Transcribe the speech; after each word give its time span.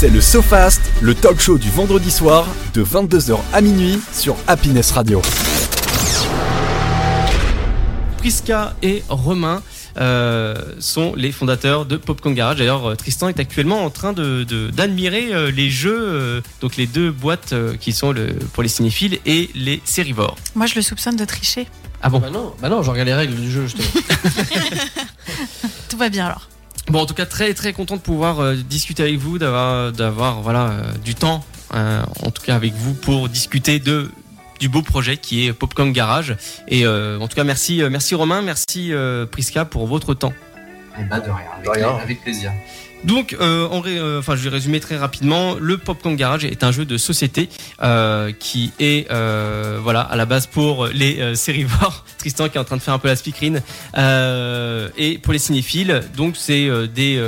C'est 0.00 0.10
le 0.10 0.20
SoFast, 0.20 0.80
le 1.00 1.12
talk 1.12 1.40
show 1.40 1.58
du 1.58 1.70
vendredi 1.70 2.12
soir 2.12 2.46
de 2.72 2.84
22h 2.84 3.36
à 3.52 3.60
minuit 3.60 3.98
sur 4.12 4.36
Happiness 4.46 4.92
Radio. 4.92 5.20
Priska 8.18 8.76
et 8.80 9.02
Romain 9.08 9.60
euh, 9.96 10.54
sont 10.78 11.14
les 11.16 11.32
fondateurs 11.32 11.84
de 11.84 11.96
Popcorn 11.96 12.32
Garage. 12.32 12.58
D'ailleurs, 12.58 12.90
euh, 12.90 12.94
Tristan 12.94 13.26
est 13.26 13.40
actuellement 13.40 13.84
en 13.84 13.90
train 13.90 14.12
de 14.12 14.44
d'admirer 14.70 15.34
euh, 15.34 15.50
les 15.50 15.68
jeux, 15.68 16.44
donc 16.60 16.76
les 16.76 16.86
deux 16.86 17.10
boîtes 17.10 17.52
qui 17.80 17.90
sont 17.90 18.12
le, 18.12 18.28
pour 18.52 18.62
les 18.62 18.68
cinéphiles 18.68 19.18
et 19.26 19.50
les 19.56 19.82
sérivores. 19.84 20.36
Moi, 20.54 20.66
je 20.66 20.76
le 20.76 20.82
soupçonne 20.82 21.16
de 21.16 21.24
tricher. 21.24 21.66
Ah 22.02 22.08
bon 22.08 22.20
Bah 22.20 22.30
non, 22.30 22.54
bah 22.62 22.68
non, 22.68 22.84
je 22.84 22.90
regarde 22.92 23.08
les 23.08 23.14
règles 23.14 23.34
du 23.34 23.50
jeu 23.50 23.66
justement. 23.66 23.88
Tout 25.88 25.96
va 25.96 26.08
bien 26.08 26.26
alors. 26.26 26.48
Bon, 26.90 27.00
en 27.00 27.06
tout 27.06 27.14
cas, 27.14 27.26
très 27.26 27.52
très 27.52 27.72
content 27.74 27.96
de 27.96 28.00
pouvoir 28.00 28.40
euh, 28.40 28.54
discuter 28.54 29.02
avec 29.02 29.16
vous, 29.18 29.38
d'avoir 29.38 29.92
d'avoir 29.92 30.40
voilà 30.40 30.70
euh, 30.70 30.92
du 31.04 31.14
temps, 31.14 31.44
euh, 31.74 32.02
en 32.22 32.30
tout 32.30 32.42
cas 32.42 32.54
avec 32.56 32.72
vous 32.74 32.94
pour 32.94 33.28
discuter 33.28 33.78
de 33.78 34.10
du 34.58 34.68
beau 34.68 34.80
projet 34.82 35.18
qui 35.18 35.46
est 35.46 35.52
Popcorn 35.52 35.92
Garage. 35.92 36.34
Et 36.66 36.86
euh, 36.86 37.18
en 37.20 37.28
tout 37.28 37.36
cas, 37.36 37.44
merci 37.44 37.82
euh, 37.82 37.90
merci 37.90 38.14
Romain, 38.14 38.40
merci 38.40 38.92
euh, 38.92 39.26
Priska 39.26 39.66
pour 39.66 39.86
votre 39.86 40.14
temps. 40.14 40.32
Eh 40.98 41.04
ben, 41.04 41.18
de 41.18 41.24
rien, 41.24 41.36
avec, 41.54 41.64
De 41.64 41.70
rien. 41.70 41.96
avec 42.02 42.22
plaisir. 42.22 42.52
Donc, 43.04 43.36
euh, 43.40 43.68
euh, 43.70 44.18
enfin, 44.18 44.34
je 44.34 44.42
vais 44.42 44.50
résumer 44.50 44.80
très 44.80 44.96
rapidement. 44.96 45.54
Le 45.60 45.78
Popcorn 45.78 46.16
Garage 46.16 46.44
est 46.44 46.64
un 46.64 46.72
jeu 46.72 46.84
de 46.84 46.96
société 46.96 47.48
euh, 47.82 48.32
qui 48.38 48.72
est, 48.80 49.08
voilà, 49.80 50.00
à 50.00 50.16
la 50.16 50.26
base 50.26 50.46
pour 50.46 50.86
les 50.86 51.36
sérivores. 51.36 52.04
Tristan 52.18 52.48
qui 52.48 52.58
est 52.58 52.60
en 52.60 52.64
train 52.64 52.76
de 52.76 52.82
faire 52.82 52.94
un 52.94 52.98
peu 52.98 53.08
la 53.08 53.16
speakerine. 53.16 53.62
Et 54.96 55.18
pour 55.22 55.32
les 55.32 55.38
cinéphiles, 55.38 56.02
donc 56.16 56.34
c'est 56.36 56.68
des 56.88 57.22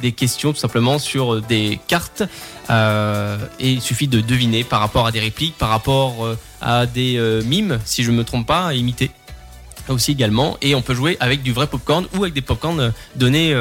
des 0.00 0.12
questions 0.12 0.52
tout 0.52 0.58
simplement 0.58 0.98
sur 0.98 1.42
des 1.42 1.78
cartes. 1.86 2.22
Et 2.70 3.70
il 3.70 3.82
suffit 3.82 4.08
de 4.08 4.20
deviner 4.20 4.64
par 4.64 4.80
rapport 4.80 5.06
à 5.06 5.12
des 5.12 5.20
répliques, 5.20 5.58
par 5.58 5.68
rapport 5.68 6.36
à 6.62 6.86
des 6.86 7.42
mimes, 7.44 7.78
si 7.84 8.02
je 8.02 8.10
me 8.10 8.24
trompe 8.24 8.46
pas, 8.46 8.68
à 8.68 8.74
imiter 8.74 9.10
aussi 9.88 10.12
également. 10.12 10.56
Et 10.62 10.74
on 10.74 10.82
peut 10.82 10.94
jouer 10.94 11.18
avec 11.20 11.42
du 11.42 11.52
vrai 11.52 11.66
popcorn 11.66 12.06
ou 12.16 12.22
avec 12.22 12.32
des 12.32 12.40
popcorn 12.40 12.92
donnés 13.16 13.54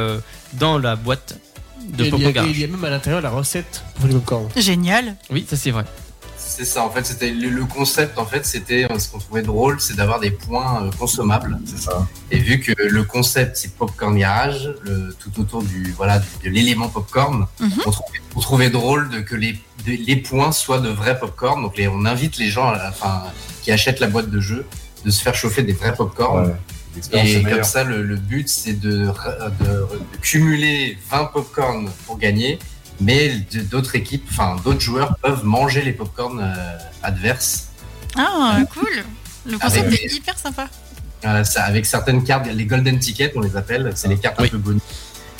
dans 0.53 0.77
la 0.77 0.95
boîte 0.95 1.37
de 1.81 2.03
Et 2.05 2.07
il, 2.09 2.19
y 2.21 2.25
a, 2.25 2.29
et 2.29 2.33
Garage. 2.33 2.51
il 2.51 2.59
y 2.59 2.63
a 2.63 2.67
même 2.67 2.83
à 2.83 2.89
l'intérieur 2.89 3.21
la 3.21 3.29
recette 3.29 3.83
pour 3.95 4.07
les 4.07 4.13
popcorn. 4.13 4.47
Génial. 4.55 5.15
Oui, 5.29 5.45
ça 5.49 5.55
c'est 5.57 5.71
vrai. 5.71 5.85
C'est 6.37 6.65
ça, 6.65 6.83
en 6.83 6.89
fait, 6.89 7.05
c'était 7.05 7.29
le, 7.29 7.49
le 7.49 7.65
concept, 7.65 8.17
en 8.17 8.25
fait, 8.25 8.45
c'était 8.45 8.85
euh, 8.91 8.97
ce 8.99 9.07
qu'on 9.09 9.19
trouvait 9.19 9.43
drôle, 9.43 9.79
c'est 9.79 9.95
d'avoir 9.95 10.19
des 10.19 10.31
points 10.31 10.83
euh, 10.83 10.91
consommables. 10.97 11.57
C'est 11.65 11.77
ça. 11.79 12.05
Et 12.31 12.39
vu 12.39 12.59
que 12.59 12.73
le 12.77 13.03
concept 13.03 13.55
c'est 13.55 13.73
popcorn 13.75 14.17
garage, 14.17 14.73
le, 14.83 15.15
tout 15.19 15.39
autour 15.39 15.63
du 15.63 15.93
voilà 15.95 16.19
du- 16.19 16.27
de 16.43 16.49
l'élément 16.49 16.89
popcorn, 16.89 17.45
Mhm. 17.59 17.71
on, 17.85 17.91
trouvait, 17.91 18.19
on 18.35 18.39
trouvait 18.39 18.69
drôle 18.69 19.09
de 19.09 19.19
que 19.19 19.35
les, 19.35 19.53
de- 19.85 20.03
les 20.05 20.15
points 20.17 20.51
soient 20.51 20.79
de 20.79 20.89
vrais 20.89 21.17
popcorn. 21.19 21.61
Donc 21.61 21.77
les, 21.77 21.87
on 21.87 22.03
invite 22.05 22.37
les 22.37 22.49
gens, 22.49 22.73
enfin, 22.89 23.23
qui 23.61 23.71
achètent 23.71 23.99
la 23.99 24.07
boîte 24.07 24.29
de 24.29 24.39
jeu, 24.41 24.65
de 25.05 25.11
se 25.11 25.21
faire 25.21 25.35
chauffer 25.35 25.63
des 25.63 25.73
vrais 25.73 25.93
popcorn. 25.93 26.47
Ouais. 26.47 26.53
Et 27.13 27.43
comme 27.43 27.63
ça, 27.63 27.83
le, 27.83 28.03
le 28.03 28.15
but, 28.15 28.49
c'est 28.49 28.73
de, 28.73 28.89
de- 29.07 29.65
de 29.65 29.87
cumuler 30.21 30.97
20 31.09 31.25
popcorn 31.25 31.89
pour 32.05 32.17
gagner, 32.17 32.59
mais 32.99 33.29
d'autres 33.71 33.95
équipes, 33.95 34.25
enfin 34.31 34.55
d'autres 34.63 34.81
joueurs 34.81 35.15
peuvent 35.21 35.43
manger 35.45 35.81
les 35.81 35.93
popcorn 35.93 36.39
euh, 36.41 36.77
adverses. 37.03 37.67
Ah, 38.17 38.59
cool. 38.73 39.03
Le 39.45 39.57
concept 39.57 39.85
Avec- 39.87 40.03
est 40.03 40.13
hyper 40.13 40.37
sympa. 40.37 40.67
Euh, 41.25 41.43
ça, 41.43 41.63
avec 41.63 41.85
certaines 41.85 42.23
cartes, 42.23 42.47
les 42.47 42.65
golden 42.65 42.97
tickets, 42.99 43.33
on 43.35 43.41
les 43.41 43.55
appelle, 43.55 43.91
c'est 43.95 44.07
les 44.07 44.17
cartes 44.17 44.37
Oui. 44.39 44.47
un 44.47 44.49
peu 44.51 44.57
bonnes. 44.57 44.79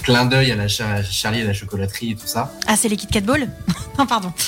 Clin 0.03 0.25
d'œil 0.25 0.51
à 0.51 0.55
la 0.55 0.67
cha- 0.69 1.03
Charlie 1.03 1.39
et 1.41 1.43
la 1.43 1.53
chocolaterie 1.53 2.11
et 2.11 2.15
tout 2.15 2.25
ça. 2.27 2.53
Ah, 2.67 2.75
c'est 2.77 2.87
les 2.89 2.95
Kit 2.95 3.07
Kat 3.07 3.19
Ball 3.21 3.49
Non, 3.97 4.05
pardon. 4.05 4.31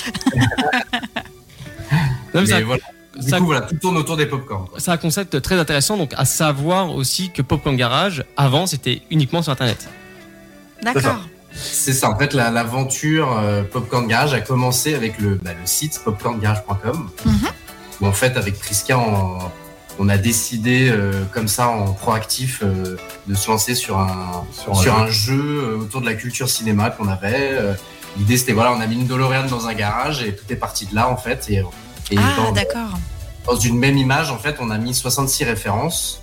Non, 2.34 2.42
mais 2.48 2.62
voilà. 2.62 2.82
Du 3.18 3.28
ça- 3.28 3.38
coup, 3.38 3.44
voilà, 3.46 3.62
tout 3.62 3.76
tourne 3.76 3.96
autour 3.98 4.16
des 4.16 4.26
popcorn. 4.26 4.66
c'est 4.78 4.90
un 4.90 4.96
concept 4.96 5.40
très 5.42 5.56
intéressant, 5.58 5.96
donc 5.96 6.12
à 6.16 6.24
savoir 6.24 6.94
aussi 6.94 7.30
que 7.30 7.42
Popcorn 7.42 7.76
Garage, 7.76 8.24
avant, 8.36 8.66
c'était 8.66 9.02
uniquement 9.10 9.42
sur 9.42 9.52
Internet. 9.52 9.88
D'accord. 10.82 11.18
C'est 11.54 11.92
ça, 11.92 12.08
en 12.10 12.18
fait, 12.18 12.32
la- 12.32 12.50
l'aventure 12.50 13.36
euh, 13.38 13.62
Popcorn 13.62 14.06
Garage 14.06 14.32
a 14.32 14.40
commencé 14.40 14.94
avec 14.94 15.18
le, 15.18 15.34
bah, 15.34 15.50
le 15.52 15.66
site 15.66 16.00
popcorngarage.com. 16.04 17.10
Mhm. 17.26 17.34
Où 18.00 18.06
en 18.06 18.12
fait, 18.12 18.36
avec 18.38 18.58
Priska, 18.58 18.98
on, 18.98 19.38
on 19.98 20.08
a 20.08 20.16
décidé, 20.16 20.88
euh, 20.90 21.12
comme 21.32 21.48
ça, 21.48 21.68
en 21.68 21.92
proactif, 21.92 22.62
euh, 22.62 22.96
de 23.26 23.34
se 23.34 23.50
lancer 23.50 23.74
sur 23.74 23.98
un, 23.98 24.44
Sur 24.52 24.72
un 24.72 24.74
sur 24.74 24.96
jeu. 24.96 25.02
un 25.02 25.06
jeu 25.08 25.62
euh, 25.62 25.76
autour 25.82 26.00
de 26.00 26.06
la 26.06 26.14
culture 26.14 26.48
cinéma 26.48 26.88
qu'on 26.90 27.08
avait. 27.08 27.50
Euh, 27.52 27.74
L'idée, 28.18 28.36
c'était, 28.36 28.52
voilà, 28.52 28.72
on 28.72 28.80
a 28.80 28.86
mis 28.86 28.96
une 28.96 29.06
DeLorean 29.06 29.46
dans 29.46 29.66
un 29.68 29.72
garage 29.74 30.22
et 30.22 30.34
tout 30.36 30.44
est 30.50 30.56
parti 30.56 30.84
de 30.86 30.94
là, 30.94 31.08
en 31.08 31.16
fait. 31.16 31.46
Et, 31.48 31.62
et 32.10 32.16
Ah, 32.18 32.36
dans, 32.36 32.52
d'accord. 32.52 32.98
dans 33.46 33.56
une 33.56 33.78
même 33.78 33.96
image, 33.96 34.30
en 34.30 34.38
fait, 34.38 34.56
on 34.60 34.70
a 34.70 34.78
mis 34.78 34.94
66 34.94 35.44
références 35.44 36.20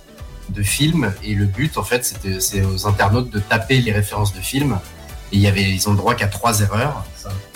de 0.50 0.62
films 0.62 1.12
et 1.22 1.34
le 1.34 1.44
but, 1.46 1.78
en 1.78 1.84
fait, 1.84 2.04
c'était 2.04 2.40
c'est 2.40 2.62
aux 2.64 2.86
internautes 2.86 3.30
de 3.30 3.38
taper 3.38 3.80
les 3.80 3.92
références 3.92 4.32
de 4.34 4.40
films. 4.40 4.78
Et 5.32 5.36
il 5.36 5.40
y 5.42 5.46
avait, 5.46 5.62
ils 5.70 5.88
ont 5.88 5.92
le 5.92 5.96
droit 5.96 6.14
qu'à 6.16 6.26
trois 6.26 6.60
erreurs. 6.60 7.04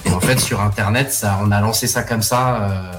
Et 0.04 0.10
en 0.10 0.20
fait, 0.20 0.38
sur 0.38 0.60
Internet, 0.60 1.12
ça, 1.12 1.40
on 1.42 1.50
a 1.50 1.60
lancé 1.60 1.88
ça 1.88 2.04
comme 2.04 2.22
ça, 2.22 2.56
euh, 2.70 2.92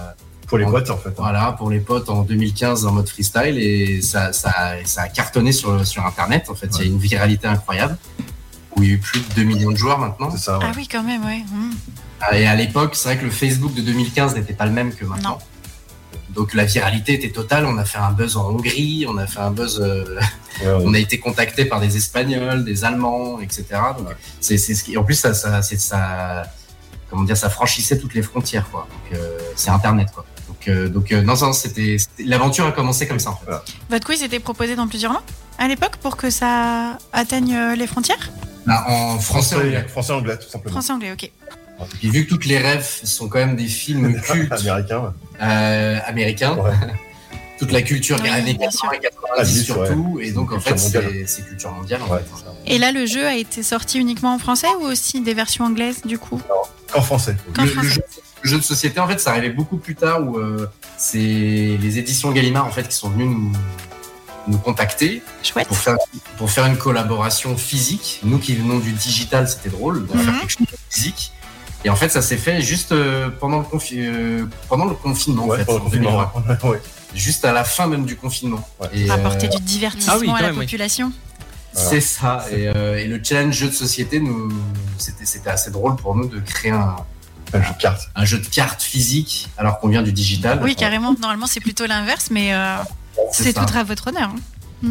Pour 0.48 0.58
les 0.58 0.66
boîtes, 0.66 0.90
en 0.90 0.98
fait. 0.98 1.10
hein. 1.10 1.14
voilà, 1.18 1.54
pour 1.54 1.70
les 1.70 1.80
potes 1.80 2.10
en 2.10 2.24
2015 2.24 2.86
en 2.86 2.92
mode 2.92 3.08
freestyle 3.08 3.58
et 3.58 4.02
ça, 4.02 4.34
ça, 4.34 4.52
ça 4.84 5.04
a 5.04 5.08
cartonné 5.08 5.54
sur, 5.54 5.88
sur 5.88 6.06
Internet. 6.06 6.48
En 6.50 6.56
fait, 6.56 6.68
il 6.76 6.80
y 6.80 6.84
a 6.84 6.88
une 6.88 7.00
viralité 7.00 7.48
incroyable 7.48 7.98
où 8.76 8.84
il 8.84 8.90
y 8.90 8.92
a 8.92 8.96
eu 8.96 9.00
plus 9.00 9.22
de 9.22 9.34
2 9.36 9.44
millions 9.44 9.72
de 9.72 9.78
joueurs 9.78 9.98
maintenant. 10.00 10.30
C'est 10.30 10.40
ça, 10.44 10.58
ouais. 10.60 10.66
Ah 10.68 10.74
oui, 10.76 10.90
quand 10.92 11.04
même, 11.04 11.24
ouais. 11.26 11.40
Hmm. 11.50 11.72
Et 12.34 12.48
à 12.48 12.56
l'époque, 12.56 12.96
c'est 12.96 13.10
vrai 13.10 13.18
que 13.18 13.26
le 13.26 13.32
Facebook 13.32 13.74
de 13.74 13.82
2015 13.82 14.36
n'était 14.36 14.54
pas 14.54 14.66
le 14.66 14.72
même 14.72 14.94
que 14.94 15.06
maintenant. 15.06 15.38
Donc 16.30 16.54
la 16.54 16.66
viralité 16.66 17.14
était 17.14 17.30
totale. 17.32 17.66
On 17.66 17.78
a 17.78 17.86
fait 17.86 17.98
un 17.98 18.12
buzz 18.12 18.36
en 18.38 18.50
Hongrie, 18.50 19.06
on 19.08 19.18
a 19.18 19.28
fait 19.28 19.40
un 19.40 19.52
buzz. 19.52 19.80
euh, 19.82 20.20
Ouais, 20.62 20.68
ouais. 20.68 20.84
on 20.86 20.94
a 20.94 21.00
été 21.00 21.20
contacté 21.20 21.66
par 21.66 21.82
des 21.82 21.98
Espagnols, 21.98 22.64
des 22.64 22.86
Allemands, 22.86 23.42
etc. 23.42 23.66
Donc 23.98 24.08
c'est 24.40 24.58
c'est 24.58 24.74
ce 24.74 24.86
qui. 24.86 24.98
En 24.98 25.04
plus, 25.04 25.16
ça, 25.16 25.34
ça, 25.34 25.62
c'est 25.62 25.78
ça. 25.78 26.44
Comment 27.10 27.24
dire, 27.24 27.36
ça 27.36 27.50
franchissait 27.50 27.98
toutes 27.98 28.14
les 28.14 28.22
frontières, 28.22 28.70
quoi. 28.72 28.88
Donc 28.90 29.20
euh, 29.20 29.38
c'est 29.58 29.70
Internet, 29.70 30.08
quoi. 30.14 30.24
Donc, 30.48 30.68
euh, 30.70 30.88
donc 30.88 31.12
euh, 31.12 31.22
non, 31.22 31.34
non, 31.36 31.52
c'était 31.52 31.98
l'aventure 32.20 32.66
a 32.68 32.72
commencé 32.72 33.06
comme 33.06 33.20
ça, 33.20 33.32
en 33.32 33.36
fait. 33.36 33.44
Voilà. 33.48 33.64
Votre 33.90 34.06
quiz 34.08 34.24
était 34.24 34.40
proposé 34.40 34.78
dans 34.78 34.88
plusieurs 34.88 35.12
langues 35.12 35.24
à 35.58 35.68
l'époque 35.68 35.98
pour 35.98 36.16
que 36.16 36.30
ça 36.30 36.98
atteigne 37.12 37.74
les 37.78 37.86
frontières? 37.86 38.32
Bah, 38.66 38.86
en 38.88 39.20
français, 39.20 39.56
anglais. 39.58 39.86
Français, 39.90 40.14
anglais, 40.14 40.38
tout 40.38 40.50
simplement. 40.50 40.72
Français-anglais, 40.72 41.12
ok. 41.12 41.30
Et 41.82 41.98
puis 42.00 42.10
vu 42.10 42.26
que 42.26 42.30
toutes 42.30 42.46
les 42.46 42.58
rêves 42.58 42.88
sont 43.04 43.28
quand 43.28 43.40
même 43.40 43.56
des 43.56 43.68
films 43.68 44.20
cultes 44.22 44.52
Américain, 44.52 45.00
ouais. 45.00 45.10
euh, 45.42 46.00
américains, 46.06 46.56
Ouais. 46.56 46.72
toute 47.60 47.72
la 47.72 47.82
culture 47.82 48.18
Oui, 48.22 48.30
années 48.30 48.54
bien 48.54 48.68
80 48.70 48.92
et 48.94 49.00
90 49.00 49.10
Ah, 49.38 49.44
oui, 49.44 49.64
surtout, 49.64 50.20
et 50.22 50.32
donc 50.32 50.52
en 50.52 50.60
fait 50.60 50.78
c'est 50.78 51.46
culture 51.46 51.72
mondiale. 51.72 52.02
En 52.08 52.14
Ouais, 52.14 52.20
fait. 52.20 52.74
Et 52.74 52.78
là, 52.78 52.92
le 52.92 53.06
jeu 53.06 53.26
a 53.26 53.36
été 53.36 53.64
sorti 53.64 53.98
uniquement 54.00 54.34
en 54.36 54.40
français 54.40 54.68
ou 54.82 54.86
aussi 54.86 55.22
des 55.22 55.34
versions 55.34 55.66
anglaises 55.66 56.02
du 56.04 56.18
coup? 56.18 56.42
En 56.94 57.02
français. 57.02 57.36
Le, 57.58 57.66
français 57.68 57.90
jeu, 57.90 58.02
le 58.42 58.50
jeu 58.50 58.58
de 58.58 58.64
société, 58.64 59.00
en 59.00 59.08
fait, 59.08 59.20
ça 59.20 59.32
arrivait 59.32 59.50
beaucoup 59.50 59.78
plus 59.78 59.96
tard 59.96 60.22
où 60.22 60.38
euh, 60.38 60.70
c'est 60.98 61.18
les 61.18 61.98
éditions 62.00 62.32
Gallimard 62.32 62.66
en 62.66 62.72
fait 62.72 62.88
qui 62.88 62.96
sont 62.96 63.10
venues 63.10 63.26
nous, 63.26 63.52
nous 64.48 64.58
contacter 64.58 65.22
Chouette. 65.44 65.68
pour 65.68 65.78
faire, 65.78 65.98
pour 66.38 66.52
faire 66.52 66.66
une 66.66 66.78
collaboration 66.78 67.58
physique. 67.58 68.20
Nous 68.24 68.38
qui 68.40 68.54
venons 68.56 68.80
du 68.80 68.92
digital, 68.92 69.48
c'était 69.48 69.70
drôle 69.70 70.06
de 70.08 70.12
faire 70.12 70.32
Mhm. 70.34 70.40
quelque 70.42 70.50
chose 70.52 70.68
de 70.72 70.78
physique. 70.90 71.32
Et 71.86 71.90
en 71.90 71.96
fait, 71.96 72.10
ça 72.10 72.22
s'est 72.24 72.38
fait 72.38 72.62
juste 72.62 72.92
euh, 72.92 73.30
pendant, 73.30 73.60
le 73.60 73.64
confi- 73.66 74.00
euh, 74.00 74.46
pendant 74.68 74.86
le 74.86 74.96
confinement, 74.96 75.44
en 75.44 75.48
Ouais, 75.50 75.60
fait, 75.60 75.66
pendant 75.66 75.80
le 75.80 75.86
en 75.86 75.90
2020. 75.90 76.26
confinement. 76.34 76.58
Ouais. 76.72 76.82
juste 77.14 77.46
à 77.46 77.54
la 77.54 77.64
fin 77.64 77.86
même 77.88 78.06
du 78.06 78.16
confinement. 78.16 78.68
Ouais. 78.82 78.88
Et, 78.94 79.10
Apporter 79.10 79.46
euh, 79.48 79.50
du 79.52 79.60
divertissement 79.62 80.14
Ah 80.16 80.20
oui, 80.20 80.30
à 80.30 80.34
la 80.42 80.48
même, 80.48 80.58
oui. 80.58 80.66
population. 80.66 81.12
C'est 81.74 82.02
ça. 82.02 82.44
Et, 82.52 82.68
euh, 82.70 82.98
et 82.98 83.06
le 83.06 83.22
challenge 83.24 83.54
jeu 83.56 83.68
de 83.68 83.74
société, 83.74 84.20
nous, 84.20 84.52
c'était, 84.98 85.48
assez 85.50 85.70
drôle 85.72 85.96
pour 85.98 86.16
nous 86.16 86.28
de 86.28 86.40
créer 86.40 86.72
un, 86.72 86.96
Un 87.54 87.62
jeu 87.62 87.74
de 87.74 87.78
cartes. 87.82 88.10
un 88.16 88.26
jeu 88.26 88.40
de 88.40 88.48
cartes 88.48 88.82
physique 88.82 89.50
alors 89.58 89.80
qu'on 89.80 89.90
vient 89.90 90.02
du 90.02 90.12
digital. 90.14 90.60
Oui, 90.64 90.76
carrément. 90.76 91.14
Normalement, 91.20 91.48
c'est 91.48 91.60
plutôt 91.60 91.86
l'inverse, 91.86 92.30
mais 92.32 92.54
euh, 92.54 92.78
c'est 93.32 93.54
tout 93.54 93.62
à 93.78 93.84
votre 93.84 94.08
honneur. 94.08 94.32
hein. 94.84 94.90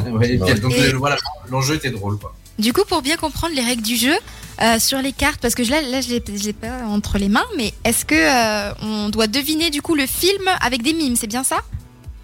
Ouais, 0.06 0.30
et 0.30 0.38
puis, 0.38 0.52
Ouais. 0.52 0.58
donc 0.60 0.72
Et- 0.72 0.92
voilà, 0.94 1.16
l'enjeu 1.50 1.74
était 1.74 1.90
drôle. 1.90 2.16
Quoi. 2.18 2.34
Du 2.58 2.72
coup, 2.72 2.84
pour 2.88 3.02
bien 3.02 3.16
comprendre 3.16 3.54
les 3.54 3.60
règles 3.62 3.82
du 3.82 3.96
jeu, 3.96 4.14
euh, 4.62 4.78
sur 4.78 4.98
les 4.98 5.12
cartes, 5.12 5.40
parce 5.40 5.54
que 5.54 5.62
là, 5.62 5.80
là 5.82 6.00
je 6.00 6.08
je 6.08 6.44
l'ai 6.44 6.52
pas 6.52 6.84
entre 6.88 7.18
les 7.18 7.28
mains, 7.28 7.44
mais 7.56 7.72
est-ce 7.84 8.04
que 8.04 8.14
euh, 8.14 8.72
on 8.82 9.08
doit 9.08 9.26
deviner 9.26 9.70
du 9.70 9.82
coup 9.82 9.94
le 9.94 10.06
film 10.06 10.42
avec 10.60 10.82
des 10.82 10.92
mimes, 10.92 11.16
c'est 11.16 11.26
bien 11.26 11.44
ça? 11.44 11.56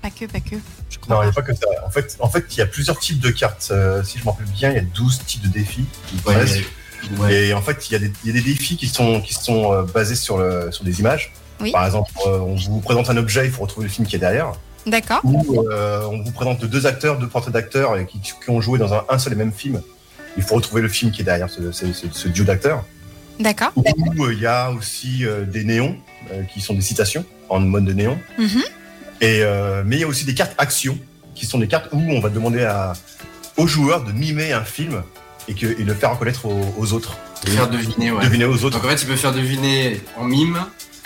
Pas 0.03 0.11
que, 0.11 0.25
pas 0.25 0.41
que. 0.41 0.57
Je 0.89 0.99
crois 0.99 1.17
Non, 1.17 1.23
il 1.23 1.27
n'y 1.27 1.31
a 1.31 1.35
pas 1.35 1.43
que 1.43 1.55
ça. 1.55 1.67
En 1.87 1.91
fait, 1.91 2.17
en 2.21 2.29
fait, 2.29 2.45
il 2.53 2.59
y 2.59 2.63
a 2.63 2.67
plusieurs 2.67 2.99
types 2.99 3.21
de 3.21 3.31
cartes. 3.31 3.69
Euh, 3.71 4.03
si 4.03 4.19
je 4.19 4.25
me 4.25 4.31
rappelle 4.31 4.47
bien, 4.47 4.71
il 4.71 4.77
y 4.77 4.79
a 4.79 4.83
12 4.83 5.21
types 5.27 5.43
de 5.43 5.49
défis. 5.49 5.85
Ouais. 7.19 7.33
Et 7.49 7.55
en 7.55 7.63
fait, 7.63 7.89
il 7.89 7.93
y, 7.93 7.97
a 7.97 7.99
des- 7.99 8.13
il 8.25 8.29
y 8.29 8.31
a 8.31 8.41
des 8.43 8.53
défis 8.53 8.77
qui 8.77 8.87
sont, 8.89 9.21
qui 9.21 9.35
sont 9.35 9.73
euh, 9.73 9.83
basés 9.83 10.15
sur, 10.15 10.39
le, 10.39 10.71
sur 10.73 10.85
des 10.85 11.01
images. 11.01 11.33
Oui. 11.61 11.73
Par 11.73 11.85
exemple, 11.87 12.11
euh, 12.27 12.39
on 12.41 12.57
vous 12.57 12.81
présente 12.81 13.11
un 13.11 13.17
objet, 13.17 13.45
il 13.47 13.51
faut 13.53 13.63
retrouver 13.63 13.87
le 13.87 13.93
film 13.93 14.07
qui 14.07 14.17
est 14.17 14.19
derrière. 14.19 14.53
D'accord. 14.87 15.21
Ou 15.25 15.67
euh, 15.71 16.07
on 16.11 16.23
vous 16.23 16.33
présente 16.33 16.65
deux 16.65 16.87
acteurs, 16.87 17.19
deux 17.19 17.29
portraits 17.29 17.53
d'acteurs 17.53 17.95
qui, 18.07 18.21
qui 18.21 18.33
ont 18.51 18.61
joué 18.63 18.79
dans 18.79 18.93
un, 18.95 19.05
un 19.09 19.19
seul 19.19 19.35
et 19.35 19.37
même 19.37 19.53
film. 19.53 19.83
Il 20.41 20.47
faut 20.47 20.55
retrouver 20.55 20.81
le 20.81 20.89
film 20.89 21.13
qui 21.13 21.21
est 21.21 21.25
derrière 21.25 21.51
ce, 21.51 21.71
ce- 21.71 21.93
ce- 21.93 22.07
ce 22.11 22.29
duo 22.29 22.45
d'acteurs. 22.45 22.83
D'accord. 23.39 23.73
où 23.77 24.25
euh, 24.25 24.33
il 24.35 24.41
y 24.41 24.47
a 24.47 24.71
aussi 24.71 25.25
euh, 25.27 25.45
des 25.45 25.65
néons 25.65 25.97
euh, 26.33 26.43
qui 26.53 26.61
sont 26.63 26.75
des 26.75 26.81
citations 26.81 27.25
en 27.49 27.61
mode 27.61 27.85
de 27.85 27.93
néon. 27.93 28.19
Mhm. 28.39 28.63
Et, 29.21 29.41
euh, 29.43 29.83
mais 29.85 29.97
il 29.97 30.01
y 30.01 30.05
a 30.05 30.07
aussi 30.07 30.25
des 30.25 30.35
cartes 30.35 30.55
actions 30.59 30.99
qui 31.35 31.45
sont 31.47 31.59
des 31.59 31.69
cartes 31.69 31.89
où 31.93 31.99
on 31.99 32.21
va 32.21 32.29
demander 32.31 32.65
à, 32.65 32.95
aux 33.59 33.67
joueurs 33.67 34.05
de 34.05 34.13
mimer 34.13 34.53
un 34.53 34.65
film 34.65 35.03
et, 35.49 35.55
que, 35.55 35.67
et 35.67 35.85
le 35.85 35.95
faire 35.95 36.13
reconnaître 36.13 36.47
aux, 36.47 36.75
aux 36.79 36.93
autres. 36.95 37.17
Faire 37.47 37.69
deviner, 37.69 38.11
ouais. 38.13 38.25
Deviner 38.25 38.45
aux 38.47 38.65
autres 38.65 38.77
Donc 38.79 38.85
en 38.85 38.89
fait, 38.89 39.03
il 39.03 39.09
peut 39.09 39.17
faire 39.17 39.33
deviner 39.33 40.01
en 40.17 40.25
mime. 40.25 40.59